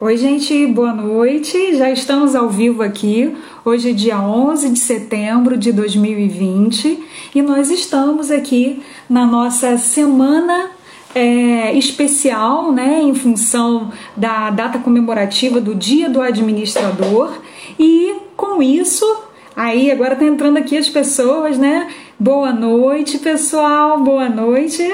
[0.00, 1.76] Oi, gente, boa noite.
[1.76, 3.32] Já estamos ao vivo aqui.
[3.64, 6.98] Hoje é dia 11 de setembro de 2020
[7.32, 10.72] e nós estamos aqui na nossa semana
[11.14, 17.32] é, especial, né, em função da data comemorativa do Dia do Administrador.
[17.78, 19.06] E com isso,
[19.54, 21.88] aí agora tá entrando aqui as pessoas, né?
[22.18, 24.02] Boa noite, pessoal.
[24.02, 24.92] Boa noite.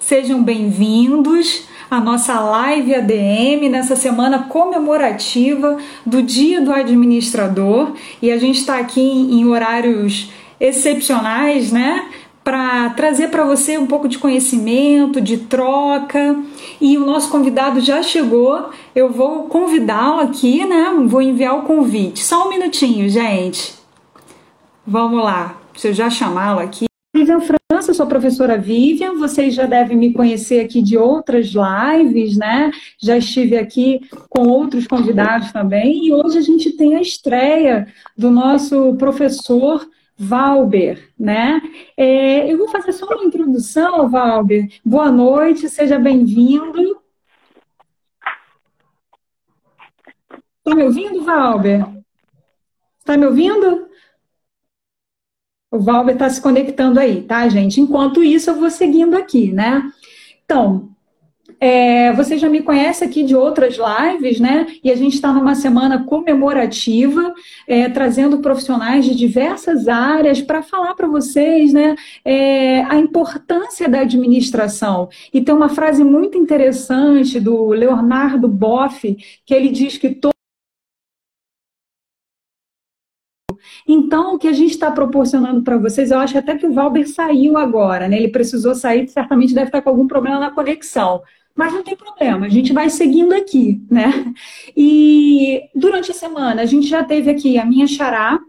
[0.00, 8.38] Sejam bem-vindos à nossa live ADM nessa semana comemorativa do Dia do Administrador e a
[8.38, 10.30] gente está aqui em horários
[10.60, 12.08] excepcionais, né?
[12.42, 16.36] Para trazer para você um pouco de conhecimento, de troca.
[16.78, 18.70] E o nosso convidado já chegou.
[18.94, 20.92] Eu vou convidá-lo aqui, né?
[21.06, 22.22] Vou enviar o convite.
[22.22, 23.74] Só um minutinho, gente.
[24.86, 25.56] Vamos lá.
[25.72, 26.84] Deixa eu já chamá-lo aqui.
[27.24, 32.70] Vivian França, sou professora Vivian, vocês já devem me conhecer aqui de outras lives, né?
[33.00, 38.30] Já estive aqui com outros convidados também, e hoje a gente tem a estreia do
[38.30, 41.62] nosso professor Valber, né?
[41.96, 44.68] É, eu vou fazer só uma introdução, Valber.
[44.84, 47.00] Boa noite, seja bem-vindo.
[50.58, 51.86] Está me ouvindo, Valber?
[53.00, 53.83] Está me ouvindo?
[55.74, 57.80] O Valber está se conectando aí, tá, gente?
[57.80, 59.82] Enquanto isso, eu vou seguindo aqui, né?
[60.44, 60.90] Então,
[61.58, 64.68] é, você já me conhece aqui de outras lives, né?
[64.84, 67.34] E a gente está numa semana comemorativa,
[67.66, 71.96] é, trazendo profissionais de diversas áreas para falar para vocês, né?
[72.24, 75.08] É, a importância da administração.
[75.32, 80.33] E tem uma frase muito interessante do Leonardo Boff, que ele diz que todo
[83.86, 87.08] Então, o que a gente está proporcionando para vocês, eu acho até que o Valber
[87.08, 88.16] saiu agora, né?
[88.16, 91.22] Ele precisou sair, certamente deve estar com algum problema na conexão.
[91.54, 94.32] Mas não tem problema, a gente vai seguindo aqui, né?
[94.76, 98.40] E durante a semana, a gente já teve aqui a minha xará,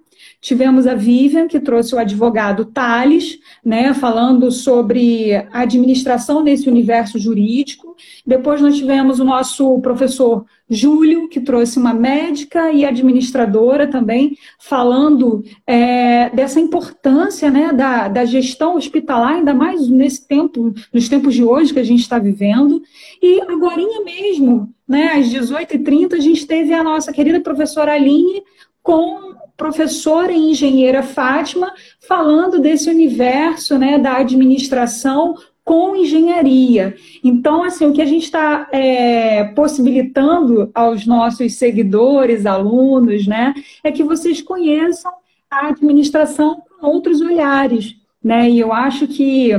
[0.46, 7.18] Tivemos a Vivian, que trouxe o advogado Thales, né, falando sobre a administração nesse universo
[7.18, 7.96] jurídico.
[8.24, 15.44] Depois nós tivemos o nosso professor Júlio, que trouxe uma médica e administradora também, falando
[15.66, 21.44] é, dessa importância né, da, da gestão hospitalar, ainda mais nesse tempo, nos tempos de
[21.44, 22.84] hoje que a gente está vivendo.
[23.20, 28.44] E agora mesmo, né, às 18h30, a gente teve a nossa querida professora Aline
[28.84, 36.96] com professora e engenheira Fátima falando desse universo né, da administração com engenharia.
[37.24, 43.92] Então, assim, o que a gente está é, possibilitando aos nossos seguidores, alunos, né, é
[43.92, 45.12] que vocês conheçam
[45.50, 48.50] a administração com outros olhares, né?
[48.50, 49.52] E eu acho que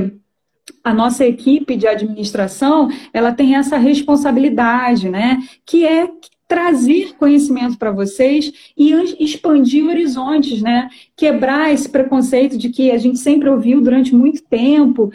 [0.83, 5.39] a nossa equipe de administração, ela tem essa responsabilidade, né?
[5.65, 6.07] Que é
[6.47, 10.89] trazer conhecimento para vocês e expandir horizontes, né?
[11.15, 15.11] Quebrar esse preconceito de que a gente sempre ouviu durante muito tempo.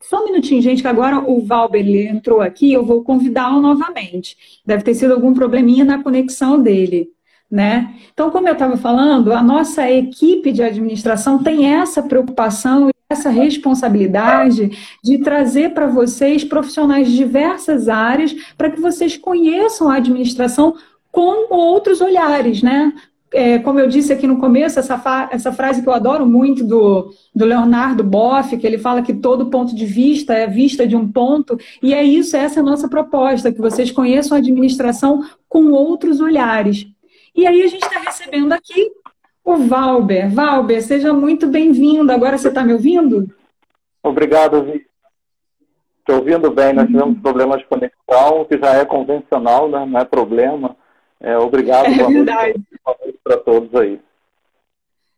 [0.00, 4.36] Só um minutinho, gente, que agora o Valber entrou aqui, eu vou convidá-lo novamente.
[4.64, 7.08] Deve ter sido algum probleminha na conexão dele.
[7.50, 7.94] Né?
[8.12, 14.76] Então, como eu estava falando, a nossa equipe de administração tem essa preocupação essa responsabilidade
[15.02, 20.74] de trazer para vocês profissionais de diversas áreas para que vocês conheçam a administração
[21.10, 22.92] com outros olhares, né?
[23.34, 27.14] É, como eu disse aqui no começo, essa, essa frase que eu adoro muito do,
[27.34, 31.10] do Leonardo Boff, que ele fala que todo ponto de vista é vista de um
[31.10, 35.70] ponto, e é isso, essa é a nossa proposta, que vocês conheçam a administração com
[35.70, 36.86] outros olhares.
[37.34, 38.90] E aí a gente está recebendo aqui
[39.44, 40.32] o Valber.
[40.32, 42.12] Valber, seja muito bem-vindo.
[42.12, 43.28] Agora você está me ouvindo?
[44.02, 44.86] Obrigado, Vi.
[46.00, 46.72] Estou ouvindo bem.
[46.72, 49.84] Nós tivemos problemas de conexão, que já é convencional, né?
[49.86, 50.76] não é problema.
[51.20, 51.86] É, obrigado.
[51.86, 52.60] É verdade.
[53.22, 54.00] Para todos aí.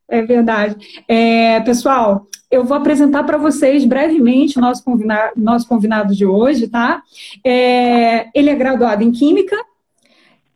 [0.06, 0.76] É verdade.
[1.08, 6.68] É, pessoal, eu vou apresentar para vocês brevemente o nosso convidado, nosso convidado de hoje,
[6.68, 7.02] tá?
[7.44, 9.56] É, ele é graduado em Química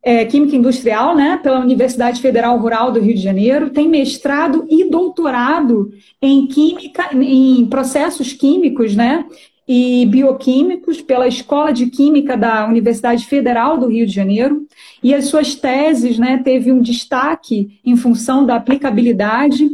[0.09, 4.89] é, Química Industrial, né, pela Universidade Federal Rural do Rio de Janeiro, tem mestrado e
[4.89, 9.27] doutorado em Química, em processos químicos, né,
[9.69, 14.67] e bioquímicos pela Escola de Química da Universidade Federal do Rio de Janeiro,
[15.03, 19.69] e as suas teses, né, teve um destaque em função da aplicabilidade,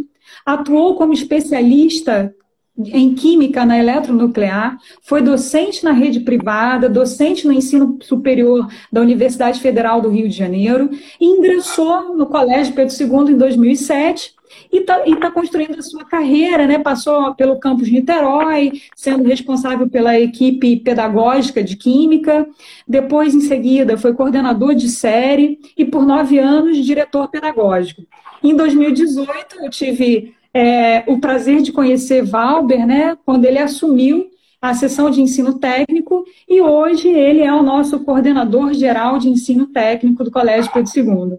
[0.44, 2.34] atuou como especialista
[2.76, 9.60] em Química na Eletronuclear, foi docente na rede privada, docente no ensino superior da Universidade
[9.60, 10.90] Federal do Rio de Janeiro,
[11.20, 14.34] ingressou no Colégio Pedro II em 2007
[14.72, 16.78] e está tá construindo a sua carreira, né?
[16.78, 22.46] Passou pelo campus Niterói, sendo responsável pela equipe pedagógica de Química,
[22.86, 28.02] depois, em seguida, foi coordenador de série e, por nove anos, diretor pedagógico.
[28.42, 33.18] Em 2018, eu tive é, o prazer de conhecer Valber, né?
[33.26, 34.30] Quando ele assumiu
[34.62, 39.66] a seção de ensino técnico e hoje ele é o nosso coordenador geral de ensino
[39.66, 41.38] técnico do Colégio Pedro II.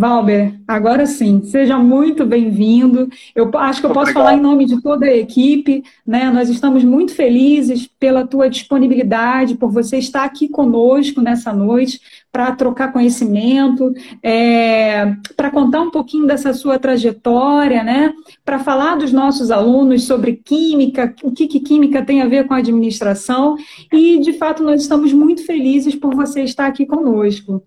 [0.00, 3.06] Valber, agora sim, seja muito bem-vindo.
[3.34, 6.30] Eu acho que eu posso falar em nome de toda a equipe, né?
[6.30, 12.00] Nós estamos muito felizes pela tua disponibilidade, por você estar aqui conosco nessa noite
[12.32, 13.92] para trocar conhecimento,
[14.22, 18.14] é, para contar um pouquinho dessa sua trajetória, né?
[18.42, 22.54] Para falar dos nossos alunos sobre química, o que, que química tem a ver com
[22.54, 23.54] a administração,
[23.92, 27.62] e de fato nós estamos muito felizes por você estar aqui conosco.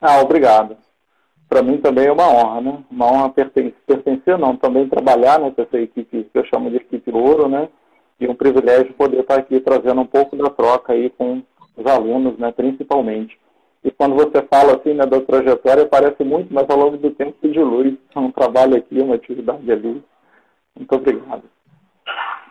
[0.00, 0.76] Ah, obrigado.
[1.48, 2.84] Para mim também é uma honra, né?
[2.90, 7.48] Uma honra pertencer, pertencer não, também trabalhar nessa equipe que eu chamo de equipe ouro,
[7.48, 7.68] né?
[8.18, 11.42] E um privilégio poder estar aqui trazendo um pouco da troca aí com
[11.76, 12.50] os alunos, né?
[12.52, 13.38] Principalmente.
[13.84, 17.36] E quando você fala assim, né, da trajetória, parece muito, mas ao longo do tempo
[17.40, 17.96] se dilui.
[18.14, 20.02] É um trabalho aqui, uma atividade ali.
[20.74, 21.44] Muito obrigado.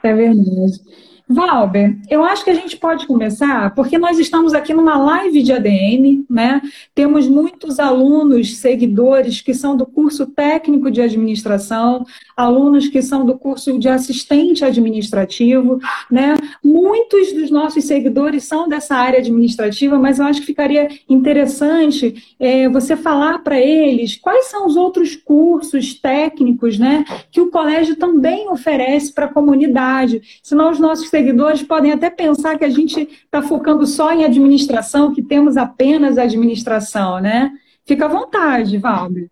[0.01, 0.79] É verdade.
[1.27, 5.51] Valber, eu acho que a gente pode começar, porque nós estamos aqui numa live de
[5.51, 6.61] ADM, né?
[6.93, 12.05] Temos muitos alunos, seguidores que são do curso técnico de administração,
[12.37, 15.79] alunos que são do curso de assistente administrativo,
[16.11, 16.35] né?
[16.63, 22.69] Muitos dos nossos seguidores são dessa área administrativa, mas eu acho que ficaria interessante é,
[22.69, 27.03] você falar para eles quais são os outros cursos técnicos, né?
[27.31, 32.57] Que o colégio também oferece para a comunidade, senão os nossos seguidores podem até pensar
[32.57, 37.51] que a gente está focando só em administração, que temos apenas administração, né?
[37.85, 39.29] Fica à vontade, Valber.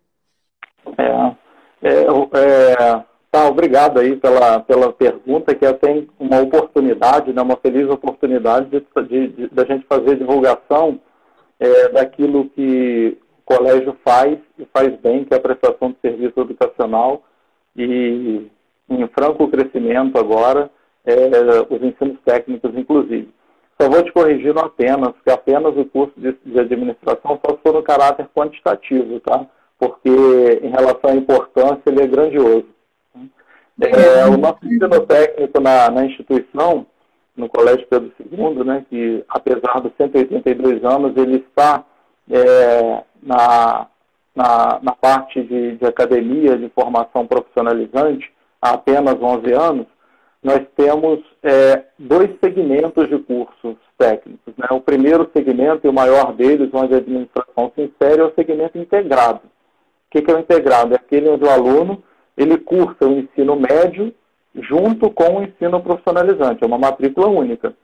[0.96, 1.34] É,
[1.82, 7.86] é, é, tá, obrigado aí pela, pela pergunta, que tem uma oportunidade, né, uma feliz
[7.90, 10.98] oportunidade de, de, de, de gente fazer divulgação
[11.60, 16.40] é, daquilo que o colégio faz e faz bem, que é a prestação de serviço
[16.40, 17.22] educacional
[17.76, 18.46] e
[18.88, 20.70] em franco crescimento agora,
[21.70, 23.28] os ensinos técnicos, inclusive.
[23.80, 27.74] Só vou te corrigir no apenas, que apenas o curso de, de administração só for
[27.74, 29.46] no caráter quantitativo, tá?
[29.78, 30.08] Porque
[30.62, 32.66] em relação à importância ele é grandioso.
[33.80, 36.86] É, o nosso ensino técnico na, na instituição,
[37.36, 41.84] no Colégio Pedro II, né, que apesar dos 182 anos, ele está
[42.30, 43.88] é, na,
[44.34, 49.86] na, na, parte de, de academia, de formação profissionalizante, há apenas 11 anos,
[50.44, 54.52] nós temos é, dois segmentos de cursos técnicos.
[54.58, 54.66] Né?
[54.70, 58.76] O primeiro segmento, e o maior deles, onde a administração se insere, é o segmento
[58.76, 59.40] integrado.
[59.40, 60.92] O que, é o integrado?
[60.92, 62.02] É aquele onde o aluno
[62.36, 64.14] ele cursa o ensino médio
[64.54, 67.74] junto com o ensino profissionalizante, é uma matrícula única.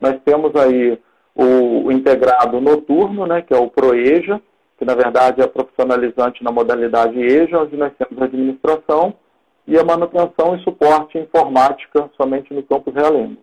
[0.00, 0.98] Nós temos aí
[1.34, 4.40] o, o integrado noturno, né, que é o ProEja,
[4.78, 9.14] que na verdade é profissionalizante na modalidade EJA, onde nós temos a administração,
[9.66, 13.38] e a manutenção e suporte informática somente no campus Realengo.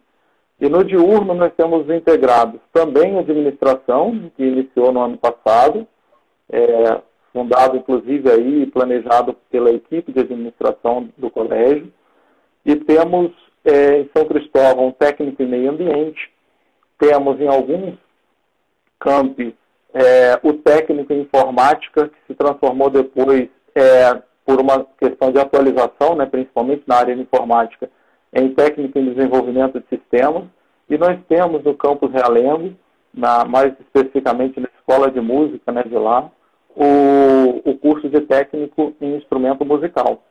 [0.60, 5.88] E no diurno nós temos integrados também administração, que iniciou no ano passado,
[6.52, 7.00] é,
[7.31, 11.92] fundado inclusive aí planejado pela equipe de administração do colégio,
[12.66, 13.31] e temos
[13.63, 16.31] é, em São Cristóvão técnico em meio ambiente,
[16.98, 17.96] temos em alguns
[19.00, 19.56] campi
[19.94, 26.16] é, o técnico em informática, que se transformou depois é, por uma questão de atualização,
[26.16, 27.89] né, principalmente na área de informática,
[28.34, 30.46] em técnica em desenvolvimento de sistemas.
[30.89, 32.74] E nós temos no campus Realengo,
[33.13, 36.32] na, mais especificamente na escola de música né, de lá,
[36.74, 40.24] o, o curso de técnico em instrumento musical.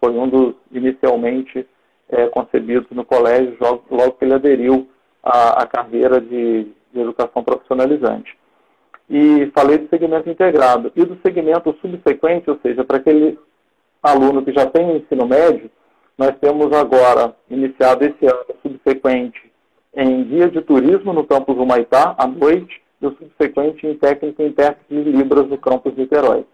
[0.00, 1.64] Foi um dos inicialmente
[2.08, 4.88] é, concebidos no colégio, logo, logo que ele aderiu
[5.22, 8.36] à, à carreira de, de educação profissionalizante
[9.10, 10.92] e falei do segmento integrado.
[10.94, 13.36] E do segmento subsequente, ou seja, para aquele
[14.02, 15.70] aluno que já tem o ensino médio,
[16.16, 19.50] nós temos agora, iniciado esse ano subsequente,
[19.94, 24.48] em guia de turismo no campus Humaitá, à noite, e o subsequente em técnico em
[24.48, 26.44] intérprete de Libras no campus Niterói.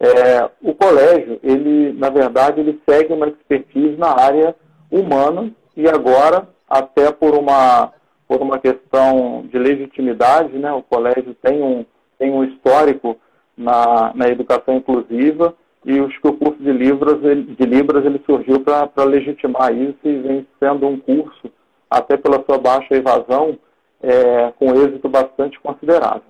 [0.00, 4.56] É, o colégio, ele, na verdade, ele segue uma expertise na área
[4.90, 7.92] humana e agora, até por uma,
[8.26, 11.84] por uma questão de legitimidade, né, o colégio tem um,
[12.18, 13.18] tem um histórico
[13.56, 15.54] na, na educação inclusiva
[15.84, 19.98] e os que o curso de Libras, ele, de Libras ele surgiu para legitimar isso
[20.04, 21.50] e vem sendo um curso,
[21.88, 23.58] até pela sua baixa evasão,
[24.02, 26.22] é, com êxito bastante considerável.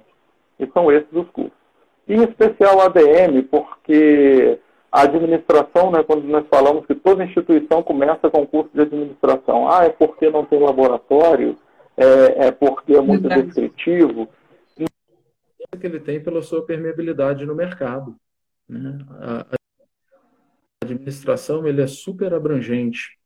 [0.58, 1.58] E são esses os cursos.
[2.06, 4.58] E em especial o ADM, porque
[4.90, 9.84] a administração, né, quando nós falamos que toda instituição começa com curso de administração, ah,
[9.84, 11.56] é porque não tem laboratório,
[11.96, 13.46] é, é porque é muito Verdade.
[13.46, 14.28] descritivo.
[14.76, 18.16] Que ele tem pela sua permeabilidade no mercado.
[18.70, 18.98] Né?
[19.10, 19.46] A
[20.84, 23.18] administração ele é super abrangente.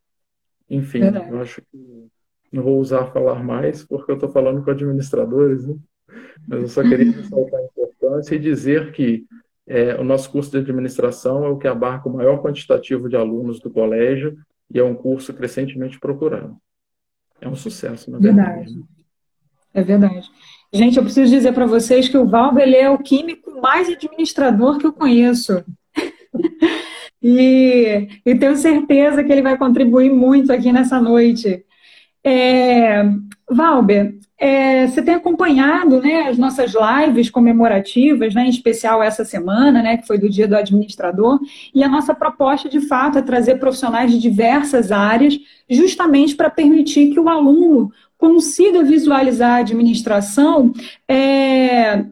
[0.68, 1.30] Enfim, Verdade.
[1.30, 2.08] eu acho que
[2.50, 5.76] não vou usar falar mais, porque eu estou falando com administradores, né?
[6.48, 9.26] mas eu só queria ressaltar a importância e dizer que
[9.66, 13.60] é, o nosso curso de administração é o que abarca o maior quantitativo de alunos
[13.60, 14.38] do colégio
[14.70, 16.56] e é um curso crescentemente procurado.
[17.40, 18.72] É um sucesso, na verdade.
[18.72, 18.84] verdade.
[19.74, 20.30] É verdade.
[20.74, 24.76] Gente, eu preciso dizer para vocês que o Valvo ele é o químico mais administrador
[24.76, 25.64] que eu conheço.
[27.22, 31.64] e, e tenho certeza que ele vai contribuir muito aqui nessa noite.
[32.24, 33.04] É,
[33.48, 39.80] Valber, é, você tem acompanhado né, as nossas lives comemorativas, né, em especial essa semana,
[39.80, 41.38] né, que foi do Dia do Administrador,
[41.72, 45.38] e a nossa proposta, de fato, é trazer profissionais de diversas áreas,
[45.70, 47.92] justamente para permitir que o aluno
[48.24, 50.72] consiga visualizar a administração
[51.06, 52.06] é,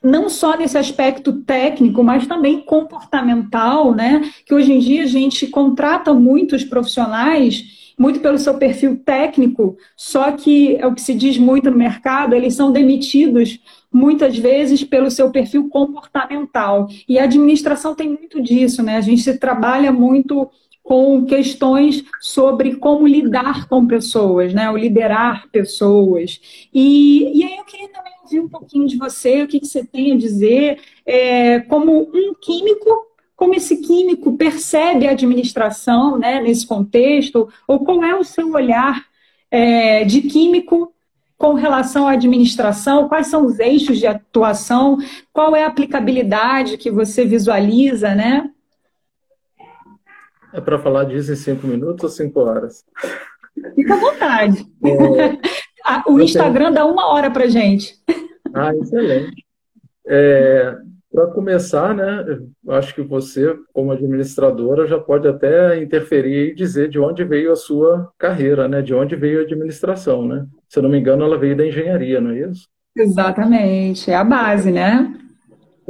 [0.00, 4.30] não só nesse aspecto técnico, mas também comportamental, né?
[4.46, 10.30] Que hoje em dia a gente contrata muitos profissionais muito pelo seu perfil técnico, só
[10.32, 13.58] que é o que se diz muito no mercado, eles são demitidos
[13.92, 16.88] muitas vezes pelo seu perfil comportamental.
[17.08, 18.96] E a administração tem muito disso, né?
[18.96, 20.48] A gente trabalha muito
[20.82, 24.70] com questões sobre como lidar com pessoas, né?
[24.70, 26.40] O liderar pessoas.
[26.72, 29.84] E, e aí eu queria também ouvir um pouquinho de você, o que, que você
[29.84, 33.08] tem a dizer, é, como um químico
[33.40, 39.02] como esse químico percebe a administração né, nesse contexto, ou qual é o seu olhar
[39.50, 40.92] é, de químico
[41.38, 44.98] com relação à administração, quais são os eixos de atuação,
[45.32, 48.50] qual é a aplicabilidade que você visualiza, né?
[50.52, 52.84] É para falar disso em cinco minutos ou cinco horas?
[53.74, 54.66] Fica à vontade.
[54.84, 56.06] É...
[56.10, 56.74] o Instagram tenho...
[56.74, 57.94] dá uma hora para gente.
[58.54, 59.44] Ah, excelente.
[60.06, 60.76] É,
[61.12, 62.24] para começar, né,
[62.68, 67.56] acho que você, como administradora, já pode até interferir e dizer de onde veio a
[67.56, 70.46] sua carreira, né, de onde veio a administração, né?
[70.68, 72.68] Se eu não me engano, ela veio da engenharia, não é isso?
[72.96, 75.12] Exatamente, é a base, né?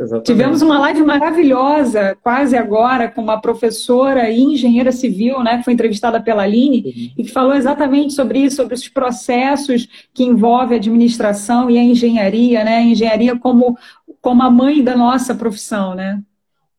[0.01, 0.27] Exatamente.
[0.27, 5.75] Tivemos uma live maravilhosa, quase agora, com uma professora e engenheira civil, né, que foi
[5.75, 7.11] entrevistada pela Aline, uhum.
[7.19, 11.85] e que falou exatamente sobre isso, sobre os processos que envolvem a administração e a
[11.85, 13.77] engenharia, né, a engenharia como
[14.23, 16.23] como a mãe da nossa profissão, né?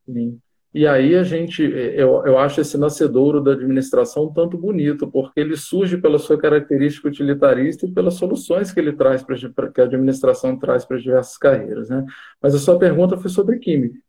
[0.05, 0.37] Sim.
[0.73, 5.57] E aí a gente, eu, eu acho esse nascedouro da administração tanto bonito, porque ele
[5.57, 10.57] surge pela sua característica utilitarista e pelas soluções que ele traz para que a administração
[10.57, 12.05] traz para diversas carreiras, né?
[12.41, 13.99] Mas a sua pergunta foi sobre química.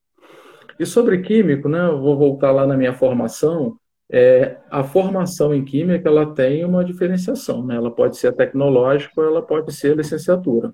[0.78, 1.84] E sobre químico, né?
[1.88, 3.76] Eu vou voltar lá na minha formação.
[4.08, 7.74] É, a formação em química ela tem uma diferenciação, né?
[7.74, 10.72] Ela pode ser tecnológica, ela pode ser licenciatura.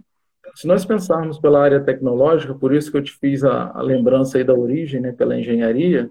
[0.55, 4.39] Se nós pensarmos pela área tecnológica, por isso que eu te fiz a, a lembrança
[4.39, 6.11] aí da origem, né, pela engenharia,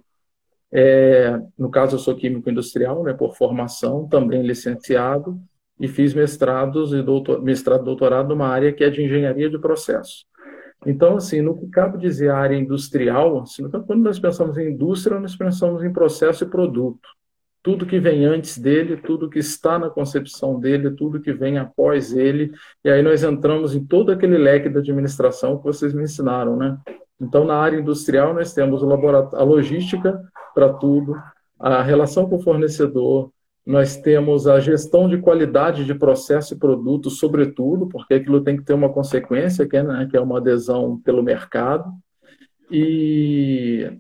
[0.71, 5.39] é, no caso eu sou químico industrial, né, por formação, também licenciado,
[5.79, 9.59] e fiz mestrados e doutor, mestrado e doutorado numa área que é de engenharia de
[9.59, 10.25] processo.
[10.85, 15.35] Então, assim, no que cabe dizer área industrial, assim, quando nós pensamos em indústria, nós
[15.35, 17.16] pensamos em processo e produto
[17.67, 22.13] tudo que vem antes dele, tudo que está na concepção dele, tudo que vem após
[22.13, 26.55] ele, e aí nós entramos em todo aquele leque da administração que vocês me ensinaram,
[26.55, 26.77] né?
[27.19, 30.17] Então, na área industrial, nós temos a logística
[30.55, 31.13] para tudo,
[31.59, 33.33] a relação com o fornecedor,
[33.65, 38.63] nós temos a gestão de qualidade de processo e produto, sobretudo, porque aquilo tem que
[38.63, 41.91] ter uma consequência, que é, né, que é uma adesão pelo mercado.
[42.71, 43.91] E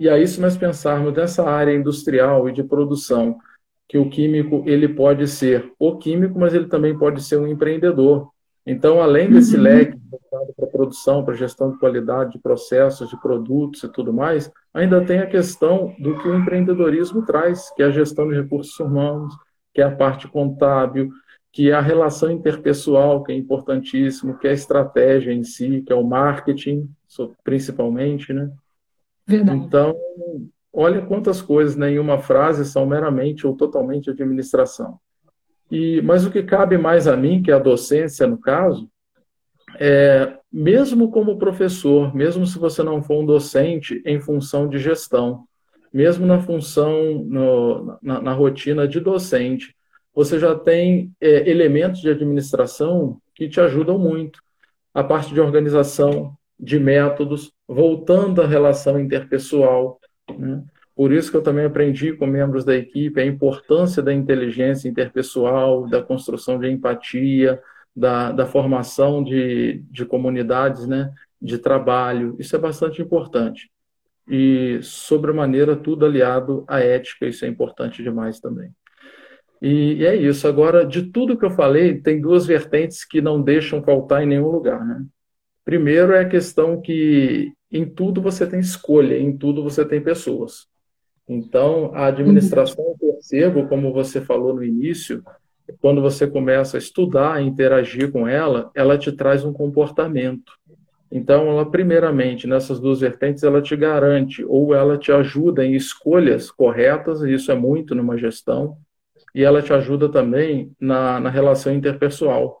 [0.00, 3.38] e aí, se nós pensarmos nessa área industrial e de produção,
[3.86, 8.30] que o químico ele pode ser o químico, mas ele também pode ser um empreendedor.
[8.66, 9.62] Então, além desse uhum.
[9.62, 14.50] leque voltado para produção, para gestão de qualidade de processos, de produtos e tudo mais,
[14.72, 18.80] ainda tem a questão do que o empreendedorismo traz, que é a gestão de recursos
[18.80, 19.34] humanos,
[19.74, 21.10] que é a parte contábil,
[21.52, 25.92] que é a relação interpessoal, que é importantíssimo, que é a estratégia em si, que
[25.92, 26.88] é o marketing,
[27.44, 28.50] principalmente, né?
[29.30, 29.58] Verdade.
[29.60, 29.96] Então,
[30.72, 34.98] olha quantas coisas né, em uma frase são meramente ou totalmente administração.
[35.70, 38.90] E, mas o que cabe mais a mim, que é a docência no caso,
[39.78, 45.44] é, mesmo como professor, mesmo se você não for um docente em função de gestão,
[45.92, 49.76] mesmo na função, no, na, na, rotina de docente,
[50.12, 54.40] você já tem é, elementos de administração que te ajudam muito.
[54.92, 59.98] A parte de organização, de métodos, voltando à relação interpessoal,
[60.38, 60.62] Né?
[60.94, 65.88] Por isso que eu também aprendi com membros da equipe a importância da inteligência interpessoal,
[65.88, 67.58] da construção de empatia,
[67.96, 72.36] da, da formação de, de comunidades né, de trabalho.
[72.38, 73.70] Isso é bastante importante.
[74.28, 78.70] E, sobremaneira, tudo aliado à ética, isso é importante demais também.
[79.62, 80.46] E, é isso.
[80.46, 84.48] Agora, de tudo que eu falei, tem duas vertentes que não deixam faltar em nenhum
[84.48, 84.84] lugar.
[84.84, 85.02] Né?
[85.70, 90.66] Primeiro é a questão que em tudo você tem escolha, em tudo você tem pessoas.
[91.28, 95.22] Então, a administração, eu percebo, como você falou no início,
[95.80, 100.52] quando você começa a estudar, interagir com ela, ela te traz um comportamento.
[101.08, 106.50] Então, ela, primeiramente, nessas duas vertentes, ela te garante ou ela te ajuda em escolhas
[106.50, 108.76] corretas, e isso é muito numa gestão,
[109.32, 112.59] e ela te ajuda também na, na relação interpessoal,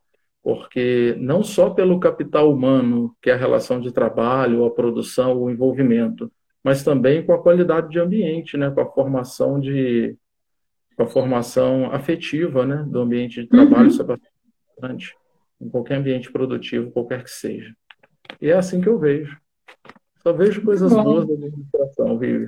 [0.50, 5.48] porque não só pelo capital humano, que é a relação de trabalho, a produção, o
[5.48, 6.28] envolvimento,
[6.64, 10.16] mas também com a qualidade de ambiente, né, com a formação de
[10.96, 13.86] com a formação afetiva, né, do ambiente de trabalho, uhum.
[13.86, 14.32] isso é bastante
[14.72, 15.16] importante
[15.60, 17.72] em qualquer ambiente produtivo, qualquer que seja.
[18.42, 19.38] E é assim que eu vejo.
[20.20, 22.46] Só vejo coisas boas da administração, Vivi.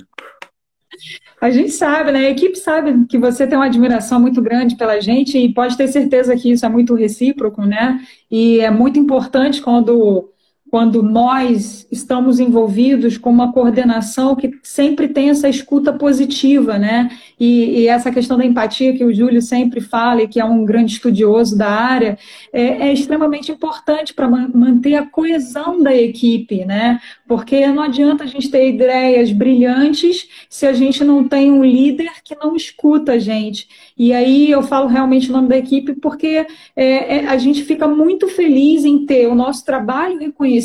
[1.42, 2.26] A gente sabe, né?
[2.26, 5.88] A equipe sabe que você tem uma admiração muito grande pela gente e pode ter
[5.88, 8.00] certeza que isso é muito recíproco, né?
[8.30, 10.30] E é muito importante quando
[10.72, 17.10] quando nós estamos envolvidos com uma coordenação que sempre tem essa escuta positiva, né?
[17.38, 20.64] E, e essa questão da empatia que o Júlio sempre fala e que é um
[20.64, 22.16] grande estudioso da área,
[22.50, 26.98] é, é extremamente importante para manter a coesão da equipe, né?
[27.28, 32.12] Porque não adianta a gente ter ideias brilhantes se a gente não tem um líder
[32.24, 33.68] que não escuta a gente.
[33.98, 37.86] E aí eu falo realmente o nome da equipe porque é, é, a gente fica
[37.86, 40.61] muito feliz em ter o nosso trabalho reconhecido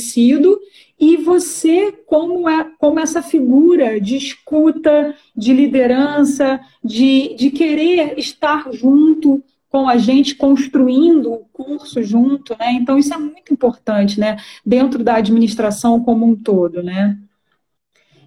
[0.99, 8.71] e você como, é, como essa figura de escuta, de liderança, de, de querer estar
[8.71, 12.71] junto com a gente construindo o curso junto, né?
[12.71, 14.37] Então isso é muito importante, né?
[14.65, 17.17] Dentro da administração como um todo, né?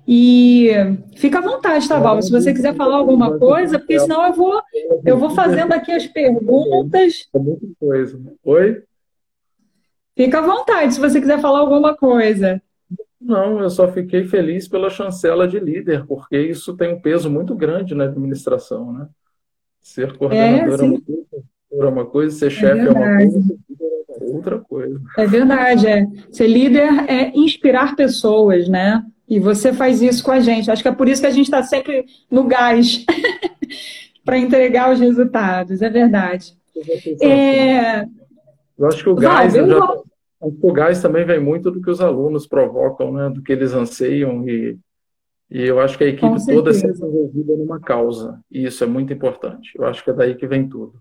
[0.07, 0.71] E
[1.17, 2.21] fica à vontade, tá, Val?
[2.21, 4.61] Se você quiser falar alguma coisa, porque senão eu vou,
[5.05, 7.29] eu vou fazendo aqui as perguntas.
[7.35, 7.39] É
[7.79, 8.21] coisa.
[8.45, 8.83] Oi?
[10.23, 12.61] Fica à vontade se você quiser falar alguma coisa.
[13.19, 17.55] Não, eu só fiquei feliz pela chancela de líder, porque isso tem um peso muito
[17.55, 19.09] grande na administração, né?
[19.81, 23.59] Ser coordenador é, é uma coisa, é uma coisa ser é chefe é uma coisa,
[24.11, 25.01] é outra coisa.
[25.17, 26.07] É verdade, é.
[26.31, 29.03] Ser líder é inspirar pessoas, né?
[29.27, 30.71] E você faz isso com a gente.
[30.71, 33.07] Acho que é por isso que a gente está sempre no gás
[34.23, 35.81] para entregar os resultados.
[35.81, 36.55] É verdade.
[37.23, 38.03] É...
[38.79, 40.01] Eu acho que o gás, Vai, já...
[40.41, 43.29] o gás também vem muito do que os alunos provocam, né?
[43.29, 44.79] do que eles anseiam e,
[45.51, 48.41] e eu acho que a equipe toda é sempre envolvida numa causa.
[48.51, 49.73] E isso é muito importante.
[49.77, 50.95] Eu acho que é daí que vem tudo.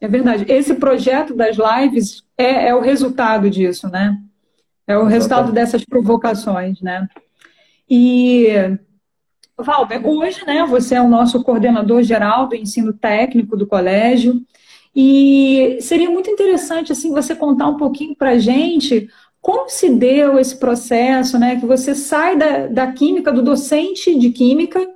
[0.00, 0.46] É verdade.
[0.48, 4.16] Esse projeto das lives é, é o resultado disso, né?
[4.86, 7.08] É o resultado dessas provocações, né?
[7.88, 8.48] E,
[9.56, 14.40] Valber, hoje, né, você é o nosso coordenador geral do ensino técnico do colégio,
[15.02, 19.08] e seria muito interessante, assim, você contar um pouquinho para a gente
[19.40, 24.28] como se deu esse processo, né, que você sai da, da química, do docente de
[24.28, 24.86] química,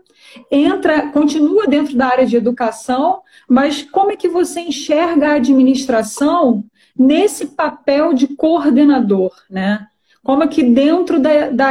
[0.51, 6.63] entra, continua dentro da área de educação, mas como é que você enxerga a administração
[6.95, 9.87] nesse papel de coordenador, né?
[10.23, 11.71] Como é que dentro da, da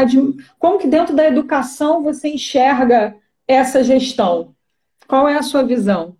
[0.57, 3.15] como que dentro da educação você enxerga
[3.47, 4.55] essa gestão?
[5.07, 6.15] Qual é a sua visão?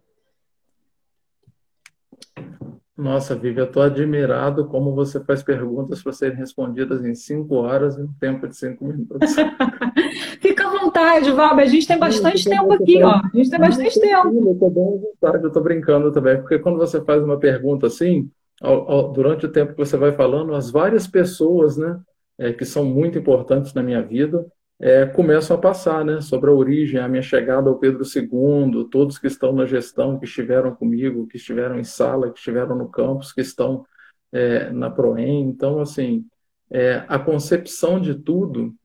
[2.96, 7.98] Nossa, Vivi, eu estou admirado como você faz perguntas para serem respondidas em cinco horas
[7.98, 9.34] em um tempo de cinco minutos.
[10.40, 11.66] Fica à vontade, Valber.
[11.66, 13.16] A gente tem bastante tempo aqui, ó.
[13.16, 14.28] A gente tem bastante tempo.
[14.28, 17.88] Eu estou bem à vontade, eu estou brincando também, porque quando você faz uma pergunta
[17.88, 18.30] assim,
[18.62, 22.00] ao, ao, durante o tempo que você vai falando, as várias pessoas, né,
[22.38, 24.46] é, que são muito importantes na minha vida,
[24.86, 29.18] é, começam a passar, né, sobre a origem, a minha chegada ao Pedro II, todos
[29.18, 33.32] que estão na gestão, que estiveram comigo, que estiveram em sala, que estiveram no campus,
[33.32, 33.86] que estão
[34.30, 35.44] é, na Proem.
[35.44, 36.26] Então, assim,
[36.70, 38.76] é, a concepção de tudo,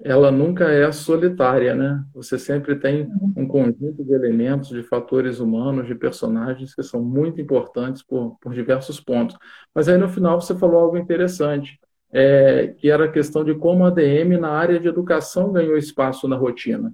[0.00, 2.00] ela nunca é solitária, né?
[2.14, 7.40] Você sempre tem um conjunto de elementos, de fatores humanos, de personagens que são muito
[7.40, 9.36] importantes por, por diversos pontos.
[9.74, 11.76] Mas aí no final você falou algo interessante
[12.12, 16.26] é, que era a questão de como a ADM na área de educação ganhou espaço
[16.26, 16.92] na rotina.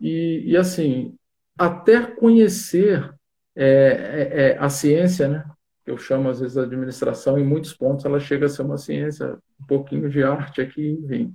[0.00, 1.14] E, e assim,
[1.58, 3.12] até conhecer
[3.54, 5.44] é, é, é, a ciência, né?
[5.86, 9.38] eu chamo às vezes a administração, em muitos pontos ela chega a ser uma ciência,
[9.60, 11.34] um pouquinho de arte aqui, enfim.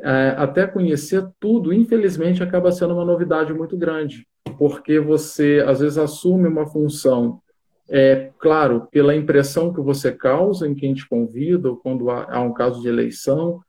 [0.00, 4.26] é, até conhecer tudo, infelizmente, acaba sendo uma novidade muito grande,
[4.58, 7.40] porque você, às vezes, assume uma função,
[7.88, 12.52] é, claro, pela impressão que você causa em quem te convida, ou quando há, um
[12.52, 13.60] caso de eleição,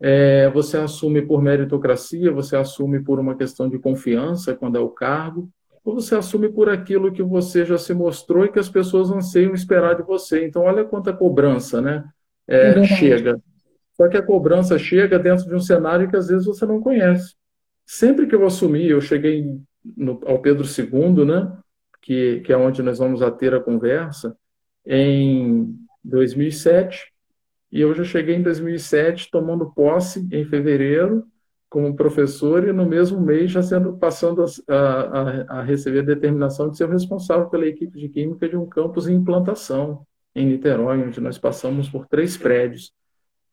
[0.00, 4.88] é, você assume por meritocracia, você assume por uma questão de confiança, quando é o
[4.88, 5.48] cargo,
[5.84, 9.54] ou você assume por aquilo que você já se mostrou e que as pessoas anseiam
[9.54, 10.44] esperar de você.
[10.44, 12.04] Então, olha quanta cobrança né,
[12.48, 13.40] é, é chega.
[13.96, 17.34] Só que a cobrança chega dentro de um cenário que às vezes você não conhece.
[17.86, 19.46] Sempre que eu assumi, eu cheguei
[19.96, 21.52] no, ao Pedro II, né,
[22.06, 24.36] que, que é onde nós vamos ter a conversa,
[24.86, 27.12] em 2007,
[27.72, 31.26] e eu já cheguei em 2007 tomando posse em fevereiro
[31.68, 36.70] como professor e no mesmo mês já sendo passando a, a, a receber a determinação
[36.70, 41.02] de ser o responsável pela equipe de química de um campus em implantação em Niterói,
[41.02, 42.92] onde nós passamos por três prédios.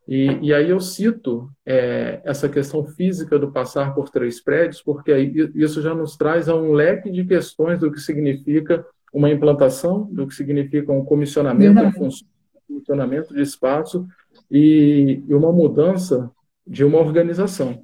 [0.07, 5.13] E, e aí eu cito é, essa questão física do passar por três prédios, porque
[5.55, 10.27] isso já nos traz a um leque de questões do que significa uma implantação, do
[10.27, 12.29] que significa um comissionamento de funções,
[12.67, 14.05] funcionamento de espaço
[14.51, 16.29] e, e uma mudança
[16.65, 17.81] de uma organização.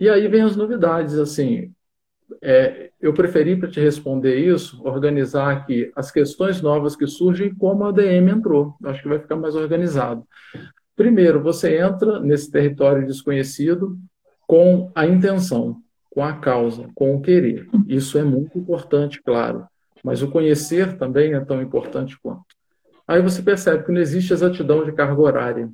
[0.00, 1.72] E aí vem as novidades, assim,
[2.40, 7.84] é, eu preferi para te responder isso, organizar aqui as questões novas que surgem como
[7.84, 8.74] a ADM entrou.
[8.84, 10.26] Acho que vai ficar mais organizado.
[10.96, 13.98] Primeiro, você entra nesse território desconhecido
[14.46, 15.76] com a intenção,
[16.10, 17.66] com a causa, com o querer.
[17.88, 19.66] Isso é muito importante, claro.
[20.04, 22.44] Mas o conhecer também é tão importante quanto.
[23.06, 25.70] Aí você percebe que não existe exatidão de carga horária.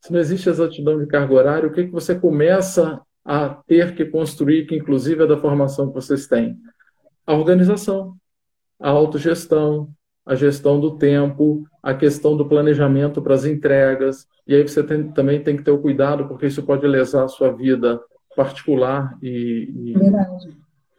[0.00, 4.04] Se não existe exatidão de carga horária, o que, que você começa a ter que
[4.04, 6.58] construir, que inclusive é da formação que vocês têm?
[7.26, 8.16] A organização,
[8.78, 9.90] a autogestão,
[10.24, 14.26] a gestão do tempo, a questão do planejamento para as entregas.
[14.46, 17.28] E aí você tem, também tem que ter o cuidado, porque isso pode lesar a
[17.28, 18.00] sua vida
[18.36, 19.94] particular e,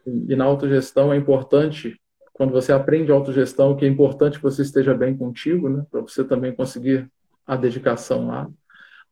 [0.06, 1.98] e, e na autogestão é importante
[2.32, 6.24] quando você aprende autogestão, que é importante que você esteja bem contigo, né, para você
[6.24, 7.10] também conseguir
[7.46, 8.48] a dedicação lá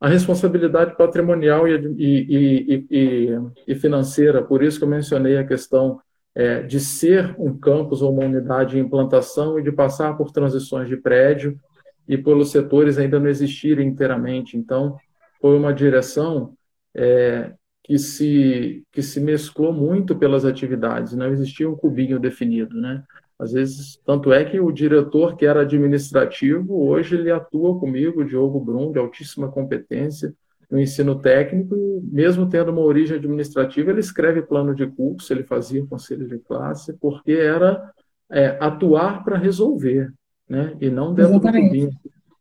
[0.00, 6.00] a responsabilidade patrimonial e, e, e, e, financeira, por isso que eu mencionei a questão
[6.34, 10.88] é, de ser um campus ou uma unidade em implantação e de passar por transições
[10.88, 11.60] de prédio
[12.08, 14.56] e pelos setores ainda não existirem inteiramente.
[14.56, 14.96] Então,
[15.40, 16.54] foi uma direção
[16.94, 17.52] é,
[17.84, 23.02] que, se, que se mesclou muito pelas atividades, não existia um cubinho definido, né?
[23.40, 28.60] Às vezes, tanto é que o diretor que era administrativo, hoje ele atua comigo, Diogo
[28.60, 30.34] Brum, de altíssima competência
[30.70, 35.42] no ensino técnico, e mesmo tendo uma origem administrativa, ele escreve plano de curso, ele
[35.42, 37.90] fazia conselho de classe, porque era
[38.30, 40.12] é, atuar para resolver,
[40.46, 40.76] né?
[40.78, 41.62] e não dentro Exatamente.
[41.62, 41.90] do cubinho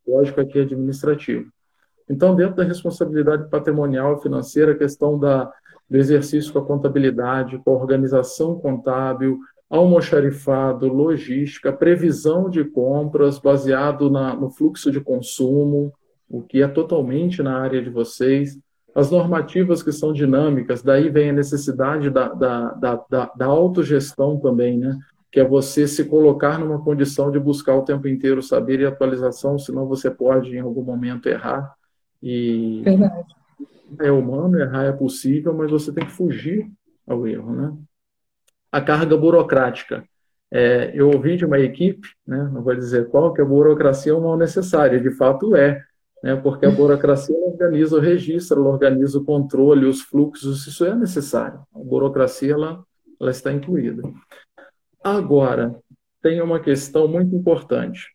[0.05, 1.49] lógico aqui administrativo.
[2.09, 5.49] Então, dentro da responsabilidade patrimonial e financeira, a questão da,
[5.89, 14.10] do exercício com a contabilidade, com a organização contábil, almoxarifado, logística, previsão de compras baseado
[14.10, 15.93] na, no fluxo de consumo,
[16.27, 18.58] o que é totalmente na área de vocês,
[18.95, 24.39] as normativas que são dinâmicas, daí vem a necessidade da, da, da, da, da autogestão
[24.39, 24.97] também, né?
[25.32, 29.60] que é você se colocar numa condição de buscar o tempo inteiro saber e atualização,
[29.60, 31.75] senão você pode em algum momento errar.
[32.21, 33.25] E Verdade.
[33.99, 36.67] é humano, errar é possível, mas você tem que fugir
[37.08, 37.77] ao erro, né?
[38.71, 40.03] A carga burocrática.
[40.51, 44.15] É, eu ouvi de uma equipe, né, não vou dizer qual, que a burocracia é
[44.15, 45.84] um mal necessário, de fato é,
[46.23, 50.95] né, porque a burocracia organiza o registro, ela organiza o controle, os fluxos, isso é
[50.95, 51.62] necessário.
[51.73, 52.84] A burocracia ela,
[53.19, 54.01] ela está incluída.
[55.03, 55.75] Agora,
[56.21, 58.08] tem uma questão muito importante.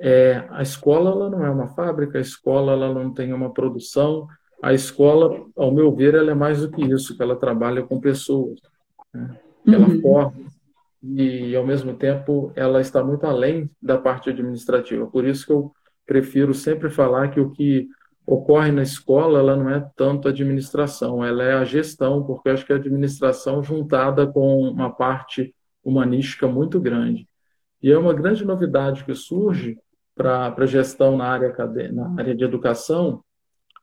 [0.00, 4.26] É, a escola ela não é uma fábrica, a escola ela não tem uma produção,
[4.62, 8.00] a escola, ao meu ver, ela é mais do que isso, que ela trabalha com
[8.00, 8.58] pessoas.
[9.12, 9.38] Né?
[9.66, 10.00] Ela uhum.
[10.00, 10.44] forma
[11.02, 15.06] e, ao mesmo tempo, ela está muito além da parte administrativa.
[15.06, 15.72] Por isso que eu
[16.06, 17.88] prefiro sempre falar que o que
[18.26, 22.64] ocorre na escola, ela não é tanto administração, ela é a gestão, porque eu acho
[22.64, 27.28] que a administração juntada com uma parte humanística muito grande.
[27.82, 29.78] E é uma grande novidade que surge
[30.14, 31.52] para a gestão na área,
[31.92, 33.22] na área de educação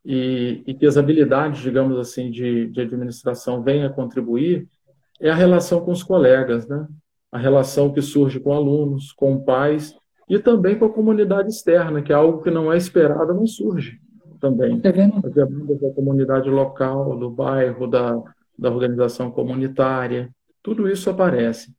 [0.04, 4.68] e, e que as habilidades, digamos assim, de, de administração venham a contribuir,
[5.22, 6.88] é a relação com os colegas, né?
[7.32, 9.96] a relação que surge com alunos, com pais
[10.28, 14.00] e também com a comunidade externa, que é algo que não é esperado, mas surge
[14.40, 14.82] também.
[14.82, 18.22] Tá As demandas da comunidade local, do bairro, da,
[18.58, 20.30] da organização comunitária,
[20.64, 21.74] tudo isso aparece.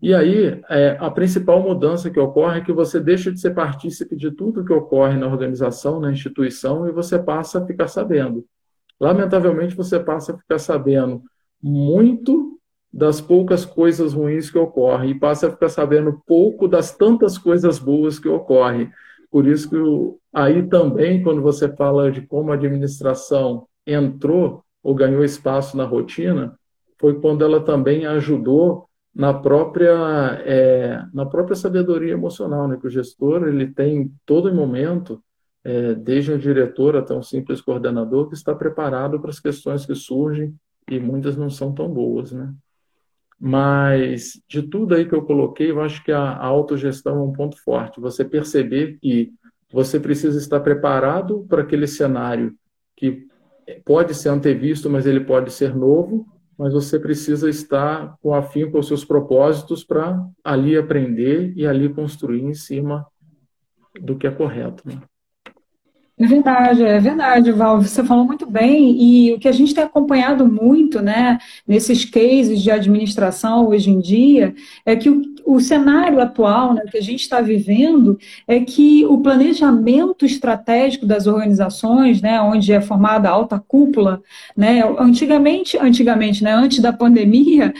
[0.00, 4.14] E aí, é, a principal mudança que ocorre é que você deixa de ser partícipe
[4.14, 8.44] de tudo que ocorre na organização, na instituição, e você passa a ficar sabendo.
[9.00, 11.22] lamentavelmente você passa a ficar sabendo
[11.62, 12.55] muito
[12.96, 17.78] das poucas coisas ruins que ocorrem e passa a ficar sabendo pouco das tantas coisas
[17.78, 18.90] boas que ocorrem.
[19.30, 19.76] Por isso que
[20.32, 26.58] aí também, quando você fala de como a administração entrou ou ganhou espaço na rotina,
[26.98, 32.78] foi quando ela também ajudou na própria é, na própria sabedoria emocional, né?
[32.80, 35.22] Que o gestor ele tem todo momento,
[35.62, 39.94] é, desde o diretor até um simples coordenador, que está preparado para as questões que
[39.94, 40.54] surgem
[40.90, 42.54] e muitas não são tão boas, né?
[43.38, 47.32] Mas de tudo aí que eu coloquei, eu acho que a, a autogestão é um
[47.32, 48.00] ponto forte.
[48.00, 49.32] Você perceber que
[49.72, 52.54] você precisa estar preparado para aquele cenário
[52.96, 53.26] que
[53.84, 58.78] pode ser antevisto, mas ele pode ser novo, mas você precisa estar com afim com
[58.78, 63.06] os seus propósitos para ali aprender e ali construir em cima
[64.00, 64.82] do que é correto.
[64.88, 65.00] Né?
[66.18, 67.82] É verdade, é verdade, Val.
[67.82, 72.62] Você falou muito bem, e o que a gente tem acompanhado muito, né, nesses cases
[72.62, 74.54] de administração hoje em dia,
[74.86, 79.18] é que o, o cenário atual, né, que a gente está vivendo, é que o
[79.18, 84.22] planejamento estratégico das organizações, né, onde é formada a alta cúpula,
[84.56, 87.74] né, antigamente, antigamente, né, antes da pandemia,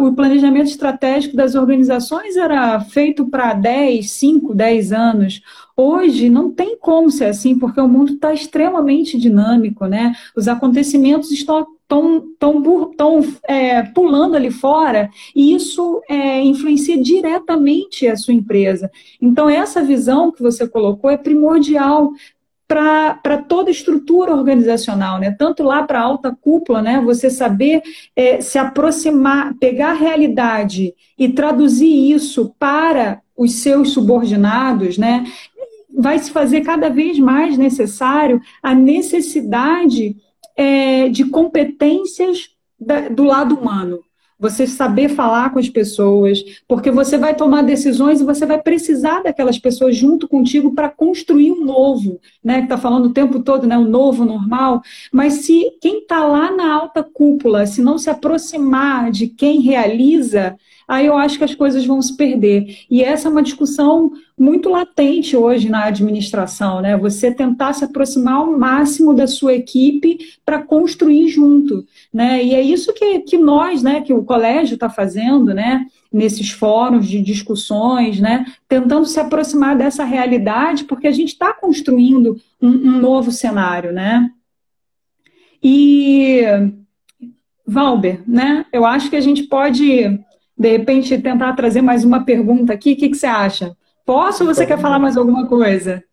[0.00, 5.42] o planejamento estratégico das organizações era feito para 10, 5, 10 anos.
[5.82, 10.14] Hoje não tem como ser assim, porque o mundo está extremamente dinâmico, né?
[10.36, 18.06] Os acontecimentos estão tão, tão, tão é, pulando ali fora e isso é, influencia diretamente
[18.06, 18.90] a sua empresa.
[19.22, 22.12] Então, essa visão que você colocou é primordial
[22.68, 25.34] para toda estrutura organizacional, né?
[25.36, 27.00] Tanto lá para a alta cúpula, né?
[27.00, 27.82] Você saber
[28.14, 35.24] é, se aproximar, pegar a realidade e traduzir isso para os seus subordinados, né?
[36.00, 40.16] Vai se fazer cada vez mais necessário a necessidade
[40.56, 44.00] é, de competências da, do lado humano.
[44.38, 49.22] Você saber falar com as pessoas, porque você vai tomar decisões e você vai precisar
[49.22, 52.58] daquelas pessoas junto contigo para construir um novo, né?
[52.58, 53.76] Que está falando o tempo todo, né?
[53.76, 54.80] O novo normal.
[55.12, 60.56] Mas se quem está lá na alta cúpula, se não se aproximar de quem realiza,
[60.90, 62.78] aí eu acho que as coisas vão se perder.
[62.90, 66.96] E essa é uma discussão muito latente hoje na administração, né?
[66.96, 72.42] Você tentar se aproximar ao máximo da sua equipe para construir junto, né?
[72.42, 75.86] E é isso que, que nós, né, que o colégio está fazendo, né?
[76.12, 78.44] Nesses fóruns de discussões, né?
[78.68, 84.28] Tentando se aproximar dessa realidade, porque a gente está construindo um, um novo cenário, né?
[85.62, 86.42] E
[87.64, 88.66] Valber, né?
[88.72, 90.18] Eu acho que a gente pode
[90.60, 92.92] de repente, tentar trazer mais uma pergunta aqui.
[92.92, 93.74] O que, que você acha?
[94.04, 96.04] Posso ou você quer falar mais alguma coisa?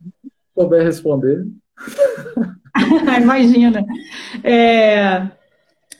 [0.57, 1.45] Souber responder.
[3.21, 3.85] Imagina.
[4.41, 5.27] É,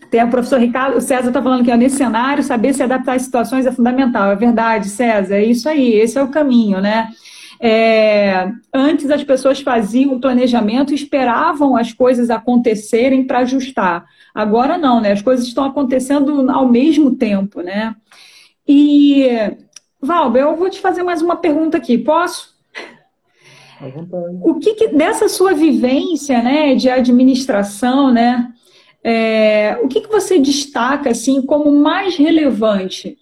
[0.10, 3.24] tem o professor Ricardo, o César está falando que nesse cenário, saber se adaptar às
[3.24, 4.32] situações é fundamental.
[4.32, 7.10] É verdade, César, é isso aí, esse é o caminho, né?
[7.60, 14.06] É, antes as pessoas faziam o planejamento e esperavam as coisas acontecerem para ajustar.
[14.34, 15.12] Agora não, né?
[15.12, 17.94] As coisas estão acontecendo ao mesmo tempo, né?
[18.68, 19.28] E,
[20.02, 22.56] Valber, eu vou te fazer mais uma pergunta aqui, posso?
[24.42, 28.52] O que, que dessa sua vivência, né, de administração, né,
[29.04, 33.18] é, o que, que você destaca assim como mais relevante?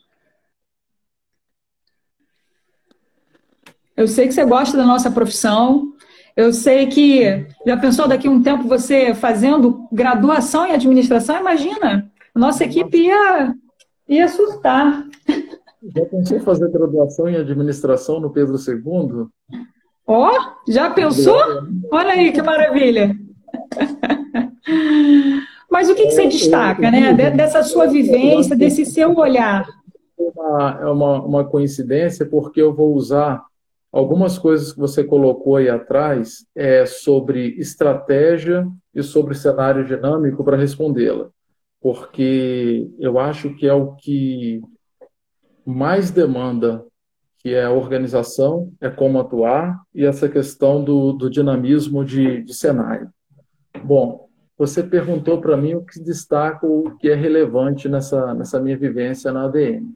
[3.96, 5.94] Eu sei que você gosta da nossa profissão.
[6.36, 11.40] Eu sei que já pensou daqui a um tempo você fazendo graduação em administração?
[11.40, 13.56] Imagina, nossa equipe ia
[14.08, 15.08] Ia assustar.
[15.96, 19.28] Já pensou fazer graduação em administração no Pedro II?
[20.08, 21.40] Ó, oh, já pensou?
[21.92, 23.16] Olha aí que maravilha.
[25.70, 27.14] Mas o que, que você destaca, né?
[27.14, 29.68] Dessa sua vivência, desse seu olhar?
[30.80, 33.44] É uma, uma coincidência, porque eu vou usar
[33.92, 40.58] algumas coisas que você colocou aí atrás é, sobre estratégia e sobre cenário dinâmico para
[40.58, 41.30] respondê-la
[41.86, 44.60] porque eu acho que é o que
[45.64, 46.84] mais demanda,
[47.38, 52.56] que é a organização, é como atuar e essa questão do, do dinamismo de, de
[52.56, 53.12] cenário.
[53.84, 58.76] Bom, você perguntou para mim o que destaca, o que é relevante nessa, nessa minha
[58.76, 59.94] vivência na ADM.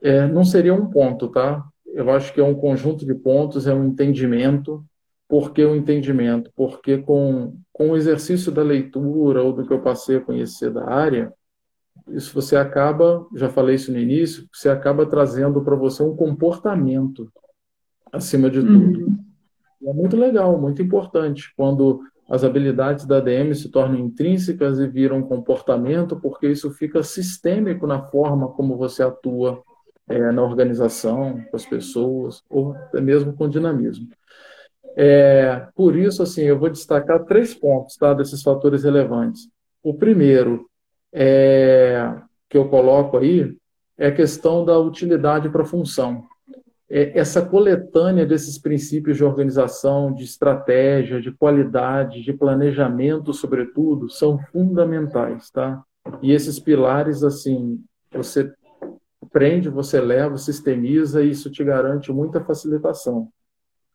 [0.00, 1.66] É, não seria um ponto, tá?
[1.84, 4.84] Eu acho que é um conjunto de pontos, é um entendimento,
[5.28, 6.48] por que o entendimento?
[6.54, 10.88] Porque com, com o exercício da leitura ou do que eu passei a conhecer da
[10.88, 11.30] área,
[12.08, 17.30] isso você acaba, já falei isso no início, você acaba trazendo para você um comportamento
[18.10, 19.00] acima de tudo.
[19.00, 19.18] Uhum.
[19.86, 25.20] É muito legal, muito importante quando as habilidades da ADM se tornam intrínsecas e viram
[25.20, 29.62] comportamento, porque isso fica sistêmico na forma como você atua
[30.08, 34.08] é, na organização, com as pessoas, ou até mesmo com dinamismo.
[34.96, 39.48] É, por isso, assim, eu vou destacar três pontos tá, desses fatores relevantes.
[39.82, 40.68] O primeiro,
[41.12, 42.14] é,
[42.48, 43.54] que eu coloco aí,
[43.98, 46.24] é a questão da utilidade para a função
[46.88, 54.38] é, essa coletânea desses princípios de organização, de estratégia, de qualidade, de planejamento, sobretudo, são
[54.52, 55.82] fundamentais, tá?
[56.22, 57.82] E esses pilares, assim,
[58.12, 58.52] você
[59.32, 63.28] prende, você leva, sistemiza, e isso te garante muita facilitação.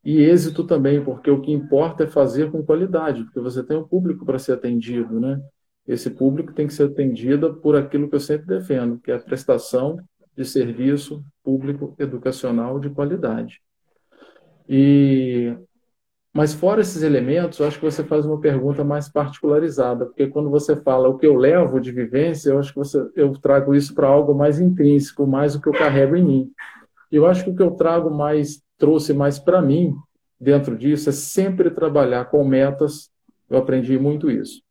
[0.03, 3.87] E êxito também, porque o que importa é fazer com qualidade, porque você tem um
[3.87, 5.39] público para ser atendido, né?
[5.87, 9.19] Esse público tem que ser atendido por aquilo que eu sempre defendo, que é a
[9.19, 9.97] prestação
[10.35, 13.61] de serviço público educacional de qualidade.
[14.67, 15.55] E
[16.33, 20.49] mas fora esses elementos, eu acho que você faz uma pergunta mais particularizada, porque quando
[20.49, 23.93] você fala o que eu levo de vivência, eu acho que você, eu trago isso
[23.93, 26.51] para algo mais intrínseco, mais o que eu carrego em mim.
[27.11, 29.95] Eu acho que o que eu trago mais, trouxe mais para mim
[30.39, 33.11] dentro disso é sempre trabalhar com metas.
[33.47, 34.63] Eu aprendi muito isso.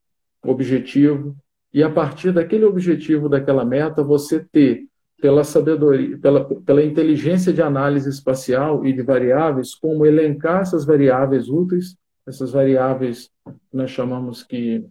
[0.45, 1.37] Objetivo
[1.73, 4.89] e a partir daquele objetivo, daquela meta, você ter
[5.21, 11.49] pela sabedoria, pela, pela inteligência de análise espacial e de variáveis, como elencar essas variáveis
[11.49, 11.95] úteis,
[12.27, 14.85] essas variáveis que nós chamamos que,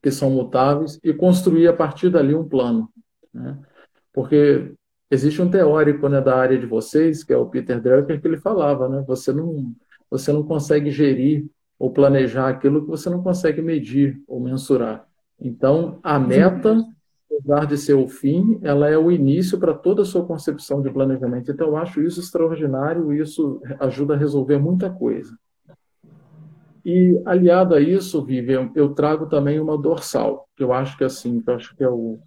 [0.00, 2.88] que são mutáveis, e construir a partir dali um plano.
[3.34, 3.58] Né?
[4.12, 4.72] Porque
[5.10, 8.38] existe um teórico né, da área de vocês, que é o Peter Drucker, que ele
[8.38, 9.04] falava, né?
[9.06, 9.72] Você não,
[10.10, 11.46] você não consegue gerir
[11.78, 15.06] ou planejar aquilo que você não consegue medir ou mensurar.
[15.40, 16.84] Então, a meta
[17.38, 20.90] apesar de ser o fim, ela é o início para toda a sua concepção de
[20.90, 21.50] planejamento.
[21.50, 25.36] Então, eu acho isso extraordinário e isso ajuda a resolver muita coisa.
[26.84, 31.40] E, aliado a isso, Vivian, eu trago também uma dorsal, que eu acho que, assim,
[31.40, 32.18] que eu acho que é o,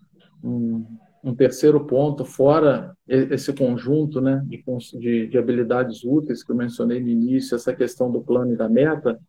[0.44, 0.86] um,
[1.24, 4.64] um terceiro ponto, fora esse conjunto né, de,
[5.00, 8.68] de, de habilidades úteis que eu mencionei no início, essa questão do plano e da
[8.68, 9.20] meta,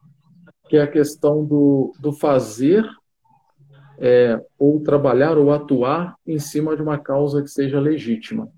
[0.68, 2.88] que é a questão do, do fazer
[3.98, 8.48] é, ou trabalhar ou atuar em cima de uma causa que seja legítima.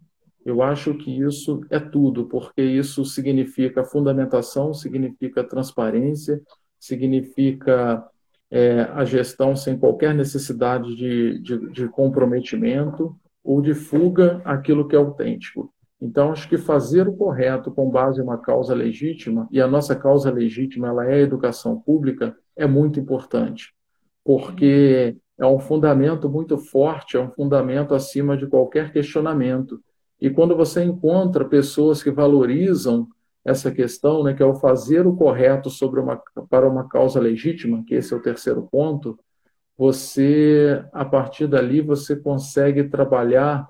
[0.45, 6.41] Eu acho que isso é tudo, porque isso significa fundamentação, significa transparência,
[6.79, 8.07] significa
[8.51, 14.97] é, a gestão sem qualquer necessidade de, de, de comprometimento ou de fuga àquilo que
[14.97, 15.73] é autêntico.
[16.01, 19.95] Então, acho que fazer o correto com base em uma causa legítima, e a nossa
[19.95, 23.73] causa legítima ela é a educação pública, é muito importante,
[24.25, 29.81] porque é um fundamento muito forte, é um fundamento acima de qualquer questionamento.
[30.21, 33.09] E quando você encontra pessoas que valorizam
[33.45, 37.85] essa questão, né, que é o fazer o correto sobre uma, para uma causa legítima,
[37.87, 39.19] que esse é o terceiro ponto,
[39.77, 43.69] você, a partir dali, você consegue trabalhar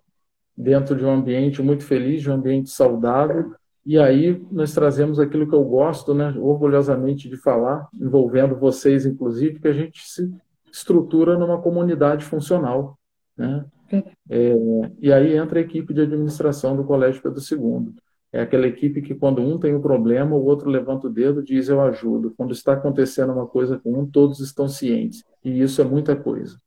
[0.56, 5.48] dentro de um ambiente muito feliz, de um ambiente saudável, e aí nós trazemos aquilo
[5.48, 10.32] que eu gosto, né, orgulhosamente de falar, envolvendo vocês, inclusive, que a gente se
[10.72, 12.98] estrutura numa comunidade funcional.
[13.36, 13.64] Né?
[14.30, 14.54] É,
[15.00, 17.94] e aí entra a equipe de administração do Colégio Pedro II.
[18.34, 21.44] É aquela equipe que, quando um tem um problema, o outro levanta o dedo e
[21.44, 22.34] diz: Eu ajudo.
[22.36, 25.22] Quando está acontecendo uma coisa com um, todos estão cientes.
[25.44, 26.58] E isso é muita coisa.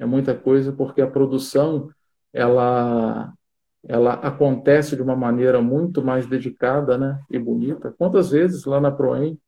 [0.00, 1.88] É muita coisa porque a produção
[2.32, 3.32] ela,
[3.86, 7.94] ela acontece de uma maneira muito mais dedicada né, e bonita.
[7.96, 9.38] Quantas vezes lá na PROEM,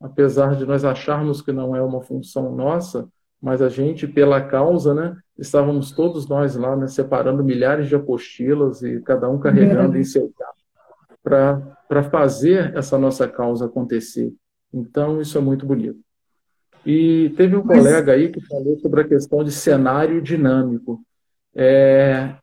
[0.00, 3.08] apesar de nós acharmos que não é uma função nossa,
[3.42, 8.84] mas a gente, pela causa, né, estávamos todos nós lá, né, separando milhares de apostilas
[8.84, 10.00] e cada um carregando é.
[10.00, 10.53] em seu carro
[11.24, 14.32] para fazer essa nossa causa acontecer.
[14.72, 15.98] Então, isso é muito bonito.
[16.84, 17.78] E teve um mas...
[17.78, 21.00] colega aí que falou sobre a questão de cenário dinâmico.
[21.56, 22.34] É,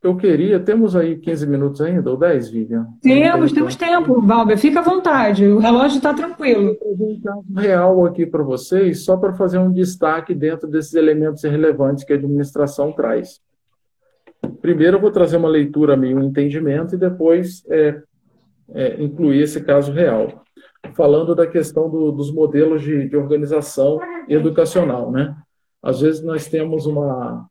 [0.00, 2.86] eu queria, temos aí 15 minutos ainda, ou 10, Vivian?
[3.02, 6.76] Temos, temos tempo, Valber, fica à vontade, o relógio está tranquilo.
[6.84, 12.12] Um real aqui para vocês, só para fazer um destaque dentro desses elementos relevantes que
[12.12, 13.40] a administração traz.
[14.60, 18.00] Primeiro, eu vou trazer uma leitura meio um entendimento e depois é,
[18.74, 20.42] é, incluir esse caso real.
[20.94, 23.98] Falando da questão do, dos modelos de, de organização
[24.28, 25.36] educacional, né?
[25.82, 27.46] Às vezes nós temos uma,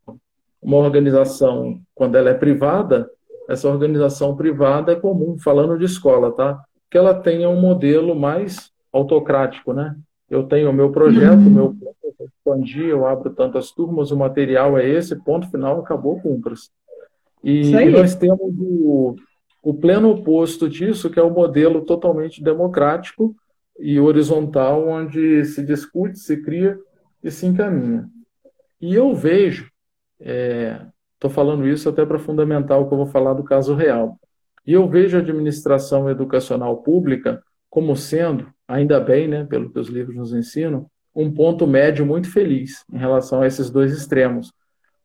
[0.61, 3.09] uma organização, quando ela é privada,
[3.47, 6.61] essa organização privada é comum, falando de escola, tá?
[6.89, 9.95] Que ela tenha um modelo mais autocrático, né?
[10.29, 14.17] Eu tenho o meu projeto, o meu plano, eu expandir, eu abro tantas turmas, o
[14.17, 16.69] material é esse, ponto final, acabou, cumpras.
[17.41, 19.15] E, e nós temos o,
[19.69, 23.35] o pleno oposto disso, que é o modelo totalmente democrático,
[23.77, 26.79] e horizontal, onde se discute, se cria
[27.21, 28.07] e se encaminha.
[28.79, 29.69] E eu vejo,
[30.17, 34.17] estou é, falando isso até para fundamentar o que eu vou falar do caso real,
[34.65, 39.89] e eu vejo a administração educacional pública como sendo, ainda bem, né, pelo que os
[39.89, 44.53] livros nos ensinam, um ponto médio muito feliz em relação a esses dois extremos,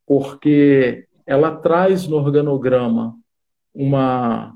[0.06, 3.20] porque ela traz no organograma
[3.74, 4.54] uma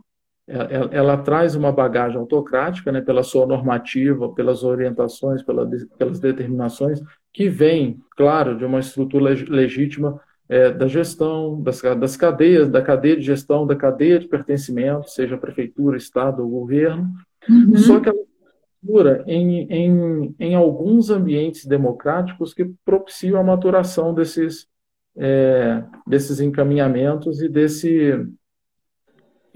[0.48, 7.02] ela, ela, traz uma bagagem autocrática, né, pela sua normativa, pelas orientações, pela, pelas determinações,
[7.32, 13.16] que vem, claro, de uma estrutura legítima é, da gestão, das, das cadeias, da cadeia
[13.16, 17.10] de gestão, da cadeia de pertencimento, seja prefeitura, estado ou governo,
[17.48, 17.76] uhum.
[17.76, 18.18] só que ela
[18.86, 24.68] estrutura em, em, em alguns ambientes democráticos que propiciam a maturação desses,
[25.16, 28.24] é, desses encaminhamentos e desse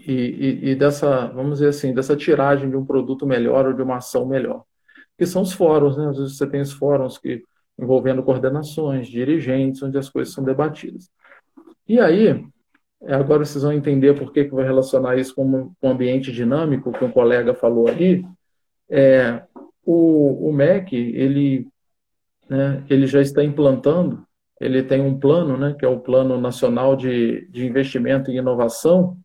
[0.07, 3.83] e, e, e, dessa, vamos dizer assim, dessa tiragem de um produto melhor ou de
[3.83, 4.65] uma ação melhor.
[5.19, 6.09] Que são os fóruns, né?
[6.09, 7.43] Às vezes você tem os fóruns que
[7.79, 11.11] envolvendo coordenações, dirigentes, onde as coisas são debatidas.
[11.89, 12.45] E aí,
[13.03, 16.93] é, agora vocês vão entender por que, que vou relacionar isso com um ambiente dinâmico,
[16.93, 18.25] que um colega falou ali.
[18.89, 19.43] É,
[19.85, 21.67] o, o MEC, ele,
[22.49, 24.27] né, ele já está implantando,
[24.61, 29.17] ele tem um plano, né, que é o Plano Nacional de, de Investimento em Inovação,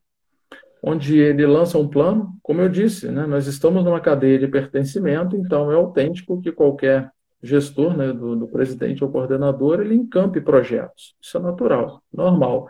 [0.88, 5.36] onde ele lança um plano, como eu disse, né, nós estamos numa cadeia de pertencimento,
[5.36, 7.09] então é autêntico que qualquer
[7.41, 11.15] gestor, né, do, do presidente ou coordenador, ele encampe projetos.
[11.19, 12.69] Isso é natural, normal.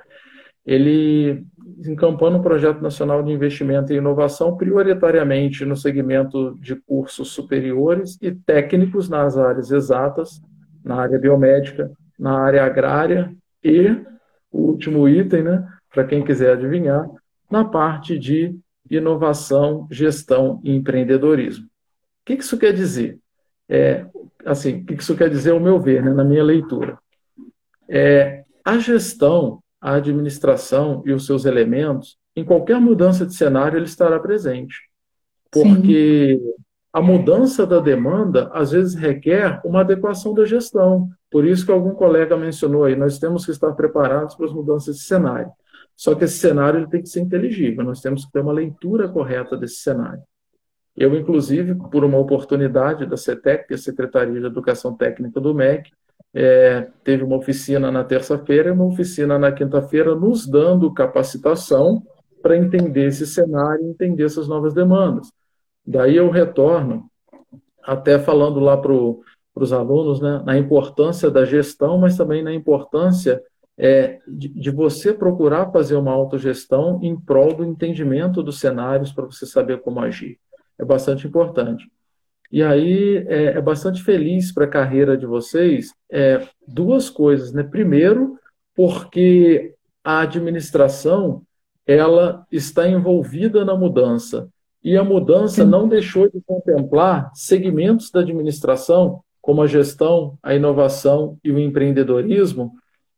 [0.66, 1.46] Ele
[1.86, 8.32] encampando um projeto nacional de investimento em inovação prioritariamente no segmento de cursos superiores e
[8.32, 10.42] técnicos nas áreas exatas,
[10.82, 13.90] na área biomédica, na área agrária e
[14.50, 17.06] o último item, né, para quem quiser adivinhar,
[17.50, 18.56] na parte de
[18.90, 21.66] inovação, gestão e empreendedorismo.
[21.66, 21.70] O
[22.26, 23.20] que isso quer dizer?
[23.68, 24.06] É,
[24.46, 26.98] assim, o que isso quer dizer, ao meu ver, né, na minha leitura?
[27.88, 33.86] É, a gestão, a administração e os seus elementos, em qualquer mudança de cenário, ele
[33.86, 34.76] estará presente.
[35.52, 36.54] Porque Sim.
[36.92, 41.10] a mudança da demanda, às vezes, requer uma adequação da gestão.
[41.32, 44.98] Por isso que algum colega mencionou aí, nós temos que estar preparados para as mudanças
[44.98, 45.52] de cenário.
[45.96, 49.08] Só que esse cenário ele tem que ser inteligível, nós temos que ter uma leitura
[49.08, 50.22] correta desse cenário.
[50.96, 55.92] Eu, inclusive, por uma oportunidade da CETEC, a Secretaria de Educação Técnica do MEC,
[56.34, 62.04] é, teve uma oficina na terça-feira e uma oficina na quinta-feira, nos dando capacitação
[62.42, 65.32] para entender esse cenário entender essas novas demandas.
[65.86, 67.10] Daí eu retorno,
[67.84, 73.42] até falando lá para os alunos, né, na importância da gestão, mas também na importância
[73.78, 79.26] é, de, de, você procurar fazer uma autogestão em prol do entendimento dos cenários para
[79.26, 80.40] você saber como agir.
[80.80, 81.90] É bastante importante.
[82.52, 87.64] E aí é, é bastante feliz para a carreira de vocês é, duas coisas, né?
[87.64, 88.40] Primeiro,
[88.74, 89.74] porque
[90.04, 91.42] a administração
[91.86, 94.48] ela está envolvida na mudança
[94.84, 101.38] e a mudança não deixou de contemplar segmentos da administração como a gestão, a inovação
[101.44, 102.74] e o empreendedorismo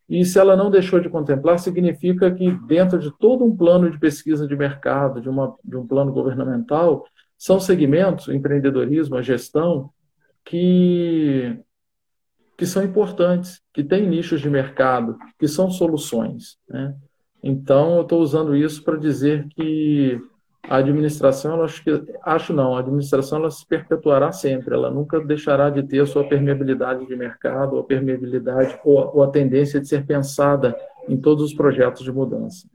[0.10, 4.00] e se ela não deixou de contemplar, significa que dentro de todo um plano de
[4.00, 7.06] pesquisa de mercado, de, uma, de um plano governamental,
[7.38, 9.90] são segmentos, o empreendedorismo, a gestão,
[10.46, 11.60] que,
[12.58, 16.58] que são importantes, que têm nichos de mercado, que são soluções.
[16.70, 16.96] Né?
[17.44, 20.20] Então, eu estou usando isso para dizer que
[20.70, 25.70] a administração, acho que acho não, a administração ela se perpetuará sempre, ela nunca deixará
[25.70, 30.06] de ter a sua permeabilidade de mercado, a permeabilidade ou, ou a tendência de ser
[30.06, 32.68] pensada em todos os projetos de mudança.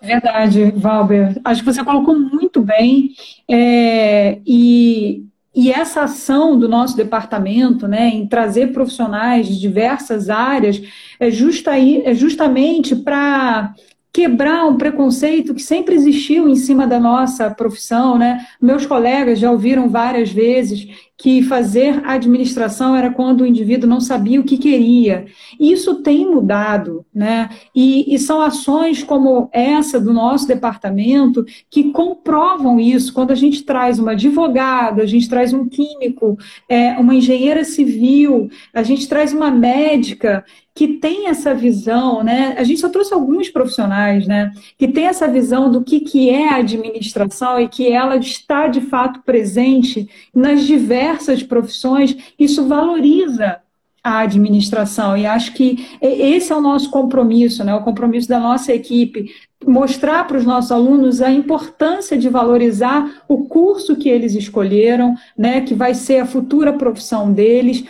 [0.00, 1.40] Verdade, Valber.
[1.44, 3.10] Acho que você colocou muito bem.
[3.48, 10.82] É, e, e essa ação do nosso departamento, né, em trazer profissionais de diversas áreas,
[11.20, 13.72] é, justa, é justamente para
[14.12, 18.46] quebrar um preconceito que sempre existiu em cima da nossa profissão, né?
[18.60, 20.86] Meus colegas já ouviram várias vezes
[21.18, 25.26] que fazer administração era quando o indivíduo não sabia o que queria.
[25.58, 27.48] Isso tem mudado, né?
[27.74, 33.12] E, e, são ações como essa do nosso departamento que comprovam isso.
[33.12, 36.36] Quando a gente traz uma advogado, a gente traz um químico,
[36.68, 40.44] é, uma engenheira civil, a gente traz uma médica
[40.74, 42.54] que tem essa visão, né?
[42.56, 44.50] A gente só trouxe alguns profissionais, né?
[44.78, 48.80] Que tem essa visão do que, que é a administração e que ela está de
[48.80, 51.01] fato presente nas diversas
[51.42, 52.16] profissões.
[52.38, 53.60] Isso valoriza
[54.02, 55.16] a administração.
[55.16, 57.74] E acho que esse é o nosso compromisso, né?
[57.74, 59.30] o compromisso da nossa equipe,
[59.64, 65.60] mostrar para os nossos alunos a importância de valorizar o curso que eles escolheram, né?
[65.60, 67.84] que vai ser a futura profissão deles,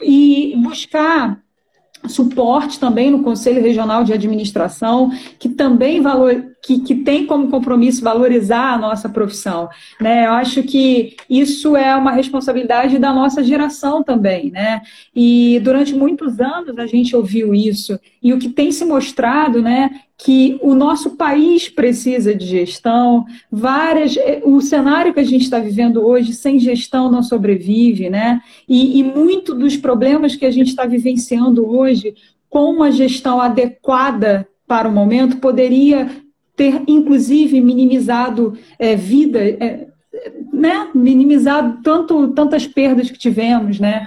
[0.00, 1.40] e buscar
[2.08, 8.02] suporte também no Conselho Regional de Administração, que também valor, que, que tem como compromisso
[8.02, 9.68] valorizar a nossa profissão.
[10.00, 10.26] Né?
[10.26, 14.50] Eu acho que isso é uma responsabilidade da nossa geração também.
[14.50, 14.82] Né?
[15.14, 18.00] E durante muitos anos a gente ouviu isso.
[18.20, 24.16] E o que tem se mostrado né, que o nosso país precisa de gestão, várias,
[24.16, 28.40] eh, o cenário que a gente está vivendo hoje sem gestão não sobrevive, né?
[28.68, 32.14] E, e muito dos problemas que a gente está vivenciando hoje,
[32.48, 36.08] com uma gestão adequada para o momento, poderia
[36.56, 39.86] ter, inclusive, minimizado é, vida, é,
[40.52, 40.88] né?
[40.94, 44.06] minimizado tanto, tantas perdas que tivemos, né?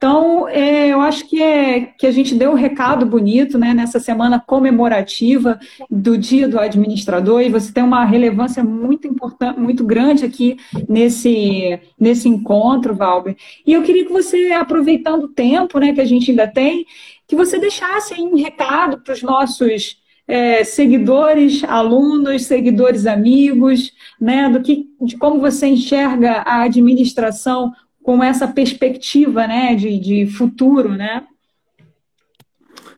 [0.00, 4.00] Então, é, eu acho que, é, que a gente deu um recado bonito né, nessa
[4.00, 10.24] semana comemorativa do Dia do Administrador, e você tem uma relevância muito importante, muito grande
[10.24, 10.56] aqui
[10.88, 13.36] nesse, nesse encontro, Valber.
[13.66, 16.86] E eu queria que você, aproveitando o tempo né, que a gente ainda tem,
[17.28, 19.98] que você deixasse um recado para os nossos
[20.30, 27.72] é, seguidores, alunos, seguidores amigos, né, do que, de como você enxerga a administração
[28.02, 31.26] com essa perspectiva né, de, de futuro, né?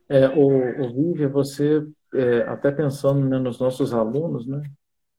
[0.08, 1.82] É, o, o você,
[2.14, 4.62] é, até pensando né, nos nossos alunos, né,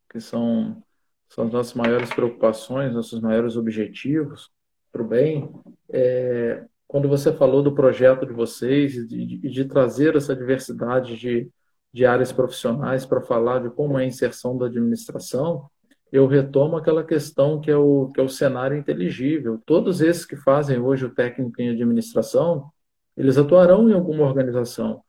[0.09, 0.83] que são,
[1.27, 4.51] são as nossas maiores preocupações, nossos maiores objetivos
[4.91, 5.49] para o bem,
[5.91, 11.49] é, quando você falou do projeto de vocês e de, de, trazer essa diversidade de,
[11.93, 15.69] de áreas profissionais para falar de como é a inserção da administração,
[16.11, 19.59] eu retomo aquela questão que é o, que é o cenário inteligível.
[19.65, 22.69] Todos esses que fazem hoje o técnico em administração,
[23.17, 25.01] eles atuarão em alguma organização.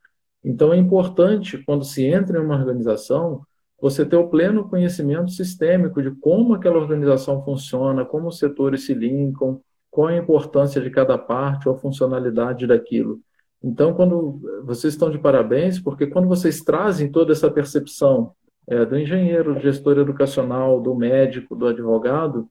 [0.42, 3.42] Então é importante, quando se entra em uma organização,
[3.80, 8.94] você ter o pleno conhecimento sistêmico de como aquela organização funciona, como os setores se
[8.94, 9.60] linkam,
[9.90, 13.20] qual a importância de cada parte ou a funcionalidade daquilo.
[13.66, 18.32] Então, quando vocês estão de parabéns, porque quando vocês trazem toda essa percepção
[18.68, 22.46] é, do engenheiro, do gestor educacional, do médico, do advogado,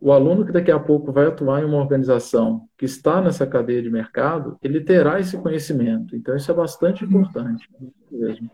[0.00, 3.82] o aluno que daqui a pouco vai atuar em uma organização que está nessa cadeia
[3.82, 6.16] de mercado, ele terá esse conhecimento.
[6.16, 7.68] Então, isso é bastante importante
[8.10, 8.50] mesmo.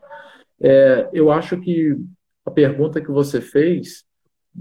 [0.60, 1.96] É, eu acho que
[2.44, 4.04] a pergunta que você fez,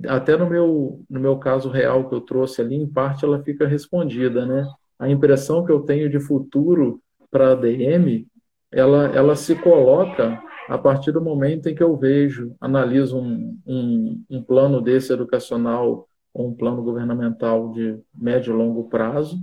[0.07, 3.67] até no meu, no meu caso real que eu trouxe ali, em parte ela fica
[3.67, 4.67] respondida, né?
[4.99, 7.01] A impressão que eu tenho de futuro
[7.33, 8.27] para a DM,
[8.71, 14.23] ela, ela se coloca a partir do momento em que eu vejo, analiso um, um,
[14.29, 19.37] um plano desse educacional ou um plano governamental de médio e longo prazo,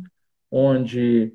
[0.50, 1.32] onde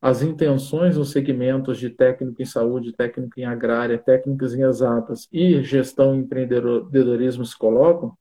[0.00, 5.62] as intenções nos segmentos de técnico em saúde, técnico em agrária, técnicos em exatas e
[5.62, 8.16] gestão e empreendedorismo se colocam,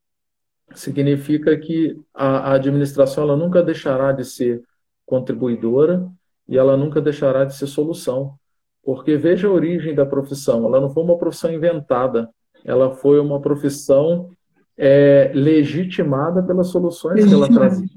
[0.73, 4.61] significa que a, a administração ela nunca deixará de ser
[5.05, 6.11] contribuidora
[6.47, 8.35] e ela nunca deixará de ser solução.
[8.83, 12.29] Porque veja a origem da profissão, ela não foi uma profissão inventada,
[12.63, 14.29] ela foi uma profissão
[14.77, 17.87] é, legitimada pelas soluções que ela trazia.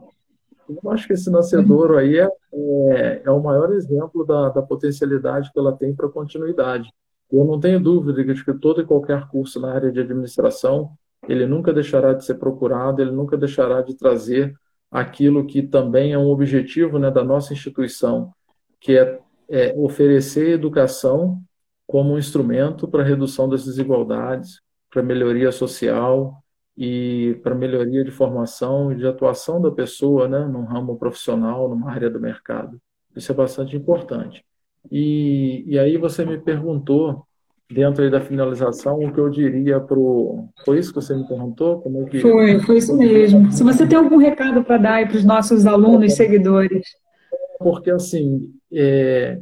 [0.69, 5.51] Eu acho que esse nascedouro aí é, é, é o maior exemplo da, da, potencialidade
[5.53, 6.89] que ela tem para continuidade.
[7.31, 10.93] Eu não tenho dúvida de que todo e qualquer curso na área de administração,
[11.29, 14.55] ele nunca deixará de ser procurado, ele nunca deixará de trazer
[14.91, 18.33] aquilo que também é um objetivo né, da nossa instituição,
[18.81, 19.21] que é
[19.51, 21.43] é, oferecer educação
[21.87, 26.41] como um instrumento para redução das desigualdades, para melhoria social
[26.79, 31.91] e para melhoria de formação e de atuação da pessoa, né, num ramo profissional, numa
[31.91, 32.81] área do mercado.
[33.15, 34.45] Isso é bastante importante.
[34.91, 37.27] E, e aí você me perguntou
[37.69, 39.97] dentro da finalização o que eu diria para.
[40.65, 41.81] Foi isso que você me perguntou?
[41.81, 42.21] Como é que...
[42.21, 43.51] Foi, foi isso mesmo.
[43.51, 46.87] Se você tem algum recado para dar para os nossos alunos e seguidores.
[47.61, 49.39] Porque, assim, é,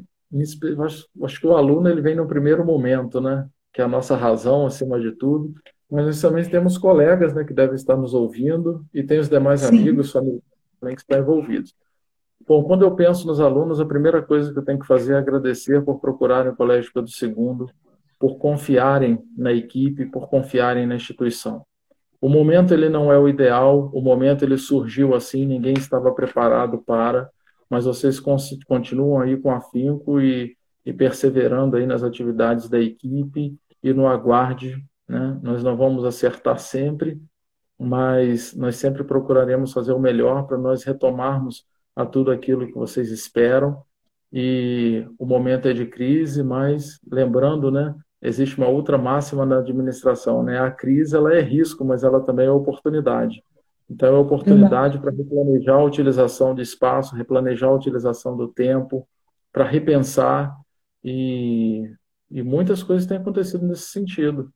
[0.85, 3.49] acho, acho, que o aluno ele vem no primeiro momento, né?
[3.73, 5.55] Que é a nossa razão acima de tudo.
[5.91, 9.61] Mas nós também temos colegas, né, que devem estar nos ouvindo e tem os demais
[9.61, 9.69] Sim.
[9.69, 10.43] amigos, famílias
[10.79, 11.75] também que estão envolvidos.
[12.47, 15.19] Bom, quando eu penso nos alunos, a primeira coisa que eu tenho que fazer é
[15.19, 17.67] agradecer por procurarem o Colégio Pedro II,
[18.19, 21.65] por confiarem na equipe, por confiarem na instituição.
[22.21, 26.79] O momento ele não é o ideal, o momento ele surgiu assim, ninguém estava preparado
[26.79, 27.31] para,
[27.69, 28.21] mas vocês
[28.67, 34.85] continuam aí com afinco e, e perseverando aí nas atividades da equipe e no aguarde,
[35.09, 35.39] né?
[35.43, 37.21] Nós não vamos acertar sempre,
[37.79, 41.65] mas nós sempre procuraremos fazer o melhor para nós retomarmos
[41.95, 43.83] a tudo aquilo que vocês esperam
[44.33, 50.43] e o momento é de crise, mas lembrando, né, existe uma outra máxima na administração,
[50.43, 50.61] né?
[50.61, 53.43] A crise ela é risco, mas ela também é oportunidade.
[53.91, 59.09] Então é oportunidade para replanejar a utilização de espaço, replanejar a utilização do tempo,
[59.53, 60.55] para repensar
[61.03, 61.91] e,
[62.31, 64.53] e muitas coisas têm acontecido nesse sentido.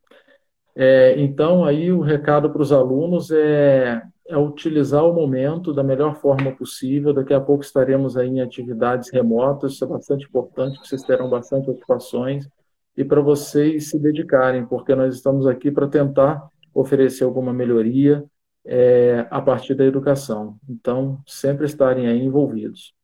[0.74, 6.16] É, então aí o recado para os alunos é é utilizar o momento da melhor
[6.16, 7.12] forma possível.
[7.12, 11.68] Daqui a pouco estaremos aí em atividades remotas, isso é bastante importante, vocês terão bastante
[11.70, 12.49] ocupações
[12.97, 18.24] e para vocês se dedicarem, porque nós estamos aqui para tentar oferecer alguma melhoria
[18.64, 20.58] é, a partir da educação.
[20.68, 22.94] Então, sempre estarem aí envolvidos.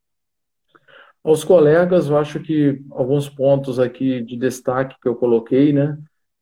[1.23, 5.97] Aos colegas, eu acho que alguns pontos aqui de destaque que eu coloquei, né,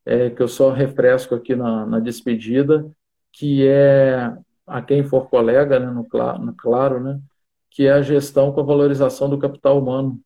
[0.05, 2.89] é, que eu só refresco aqui na, na despedida,
[3.31, 4.33] que é
[4.65, 6.05] a quem for colega, né, no,
[6.39, 7.19] no claro, né,
[7.69, 10.19] que é a gestão com a valorização do capital humano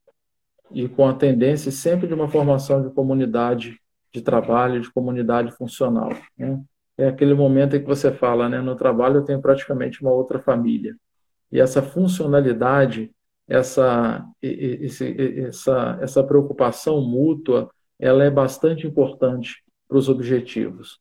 [0.69, 3.79] e com a tendência sempre de uma formação de comunidade
[4.13, 6.09] de trabalho, de comunidade funcional.
[6.37, 6.61] Né?
[7.01, 10.39] É aquele momento em que você fala, né, no trabalho eu tenho praticamente uma outra
[10.39, 10.95] família.
[11.51, 13.11] E essa funcionalidade,
[13.47, 20.99] essa, essa, essa preocupação mútua, ela é bastante importante para os objetivos.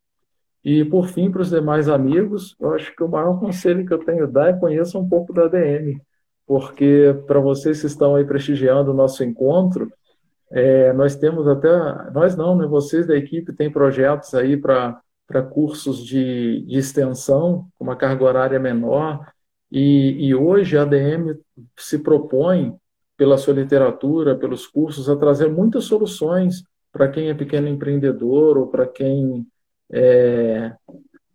[0.65, 3.99] E, por fim, para os demais amigos, eu acho que o maior conselho que eu
[3.99, 6.01] tenho a dar é conheça um pouco da ADM,
[6.47, 9.93] porque para vocês que estão aí prestigiando o nosso encontro,
[10.51, 11.69] é, nós temos até,
[12.11, 14.99] nós não, né, vocês da equipe têm projetos aí para
[15.43, 19.26] cursos de, de extensão, com uma carga horária menor,
[19.70, 21.39] e, e hoje a ADM
[21.76, 22.74] se propõe,
[23.20, 28.68] pela sua literatura, pelos cursos, a trazer muitas soluções para quem é pequeno empreendedor ou
[28.68, 29.47] para quem
[29.93, 30.72] é,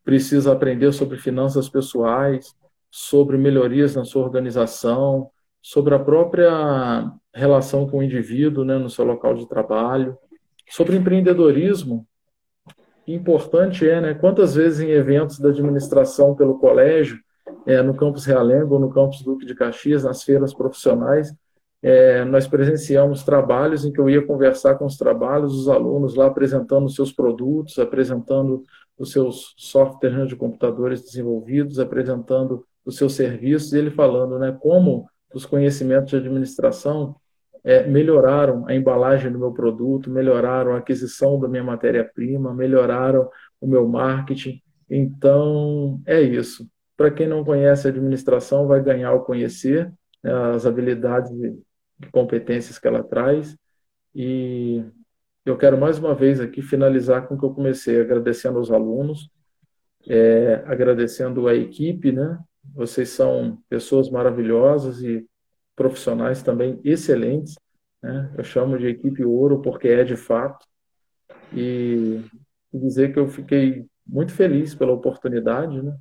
[0.03, 2.55] precisa aprender sobre finanças pessoais,
[2.89, 5.29] sobre melhorias na sua organização,
[5.61, 10.17] sobre a própria relação com o indivíduo né, no seu local de trabalho,
[10.69, 12.07] sobre empreendedorismo.
[13.07, 17.19] Importante é, né, quantas vezes em eventos da administração pelo colégio,
[17.65, 21.33] é, no campus Realengo no campus Duque de Caxias, nas feiras profissionais,
[21.81, 26.25] é, nós presenciamos trabalhos em que eu ia conversar com os trabalhos, os alunos lá
[26.25, 28.63] apresentando os seus produtos, apresentando
[28.97, 35.07] os seus softwares de computadores desenvolvidos, apresentando os seus serviços, e ele falando né, como
[35.33, 37.15] os conhecimentos de administração
[37.65, 43.27] é, melhoraram a embalagem do meu produto, melhoraram a aquisição da minha matéria-prima, melhoraram
[43.59, 44.61] o meu marketing.
[44.87, 46.69] Então, é isso.
[46.95, 49.91] Para quem não conhece a administração, vai ganhar ao conhecer
[50.23, 51.57] né, as habilidades de
[52.11, 53.57] competências que ela traz.
[54.13, 54.83] E
[55.43, 59.27] eu quero mais uma vez aqui finalizar com o que eu comecei, agradecendo aos alunos,
[60.07, 62.37] é, agradecendo a equipe, né?
[62.75, 65.25] Vocês são pessoas maravilhosas e
[65.75, 67.55] profissionais também excelentes.
[68.01, 68.33] Né?
[68.37, 70.65] Eu chamo de equipe ouro porque é de fato.
[71.53, 72.23] E
[72.73, 75.95] dizer que eu fiquei muito feliz pela oportunidade, né?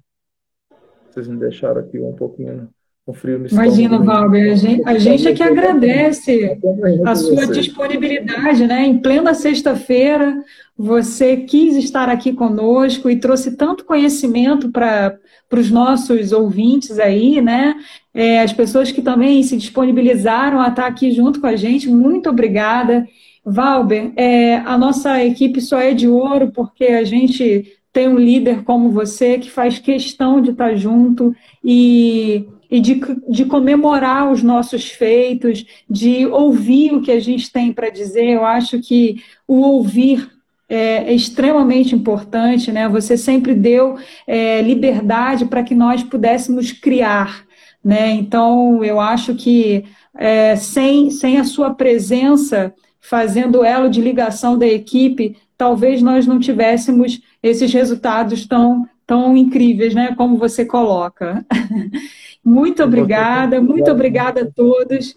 [1.09, 2.69] Vocês me deixaram aqui um pouquinho
[3.05, 6.59] com frio no Imagina, Valber, a gente, a gente é que agradece
[7.05, 8.87] a sua disponibilidade, né?
[8.87, 10.43] Em plena sexta-feira,
[10.77, 15.19] você quis estar aqui conosco e trouxe tanto conhecimento para
[15.53, 17.75] os nossos ouvintes aí, né?
[18.15, 22.31] É, as pessoas que também se disponibilizaram a estar aqui junto com a gente, muito
[22.31, 23.07] obrigada.
[23.45, 28.65] Valber, é, a nossa equipe só é de ouro porque a gente tem um líder
[28.65, 34.91] como você que faz questão de estar junto e e de, de comemorar os nossos
[34.91, 38.27] feitos, de ouvir o que a gente tem para dizer.
[38.27, 40.31] Eu acho que o ouvir
[40.69, 42.89] é, é, extremamente importante, né?
[42.89, 43.97] Você sempre deu
[44.27, 47.45] é, liberdade para que nós pudéssemos criar,
[47.85, 48.11] né?
[48.13, 49.85] Então, eu acho que
[50.17, 56.39] é, sem, sem a sua presença, fazendo elo de ligação da equipe, talvez nós não
[56.39, 60.15] tivéssemos esses resultados tão, tão incríveis, né?
[60.15, 61.45] Como você coloca.
[62.45, 65.15] Muito obrigada, muito obrigada a todos.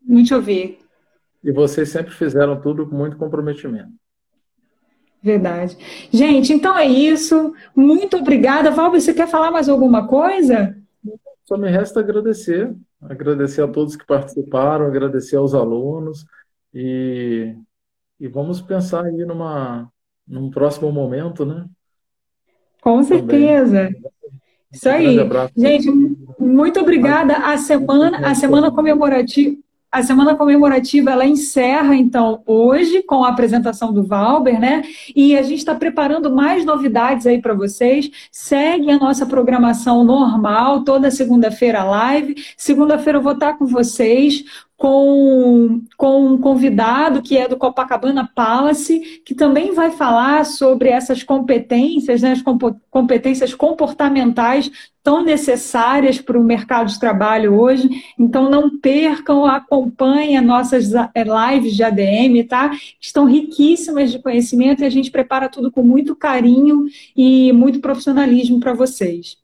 [0.00, 0.78] Muito ouvir.
[1.42, 3.90] E vocês sempre fizeram tudo com muito comprometimento.
[5.20, 5.76] Verdade.
[6.12, 7.52] Gente, então é isso.
[7.74, 8.70] Muito obrigada.
[8.70, 10.76] Valber, você quer falar mais alguma coisa?
[11.44, 12.72] Só me resta agradecer.
[13.00, 16.24] Agradecer a todos que participaram, agradecer aos alunos
[16.72, 17.54] e,
[18.18, 19.90] e vamos pensar aí numa,
[20.26, 21.66] num próximo momento, né?
[22.84, 23.86] Com certeza.
[23.86, 24.04] Também.
[24.70, 25.16] Isso aí.
[25.56, 25.90] Gente,
[26.38, 27.34] muito obrigada.
[27.36, 29.56] A semana, a semana comemorativa.
[29.90, 34.82] a semana comemorativa ela encerra, então, hoje, com a apresentação do Valber, né?
[35.14, 38.10] E a gente está preparando mais novidades aí para vocês.
[38.32, 42.34] Segue a nossa programação normal, toda segunda-feira live.
[42.56, 44.44] Segunda-feira eu vou estar com vocês
[44.84, 51.22] com, com um convidado que é do Copacabana Palace, que também vai falar sobre essas
[51.22, 52.42] competências, né, as
[52.90, 54.70] competências comportamentais
[55.02, 57.88] tão necessárias para o mercado de trabalho hoje.
[58.18, 62.70] Então, não percam, acompanhem as nossas eh, lives de ADM, tá?
[63.00, 66.84] Estão riquíssimas de conhecimento e a gente prepara tudo com muito carinho
[67.16, 69.38] e muito profissionalismo para vocês.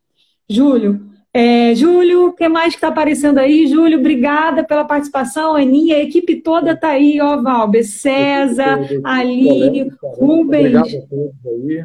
[0.47, 1.01] Júlio,
[1.33, 3.67] é, Júlio, o que mais que está aparecendo aí?
[3.67, 5.55] Júlio, obrigada pela participação.
[5.55, 10.75] Aninha, a equipe toda está aí, ó, Valber, César, Aline, Rubens.
[10.75, 11.85] Obrigado a todos aí.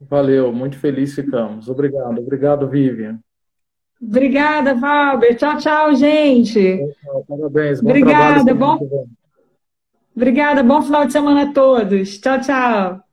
[0.00, 1.68] Valeu, muito feliz ficamos.
[1.68, 3.18] Obrigado, obrigado, Vivian.
[4.00, 5.36] Obrigada, Valber.
[5.36, 6.78] Tchau, tchau, gente.
[7.26, 7.80] Parabéns.
[7.80, 8.78] Bom Obrigada, bom.
[10.14, 12.18] Obrigada, bom final de semana a todos.
[12.18, 13.07] Tchau, tchau.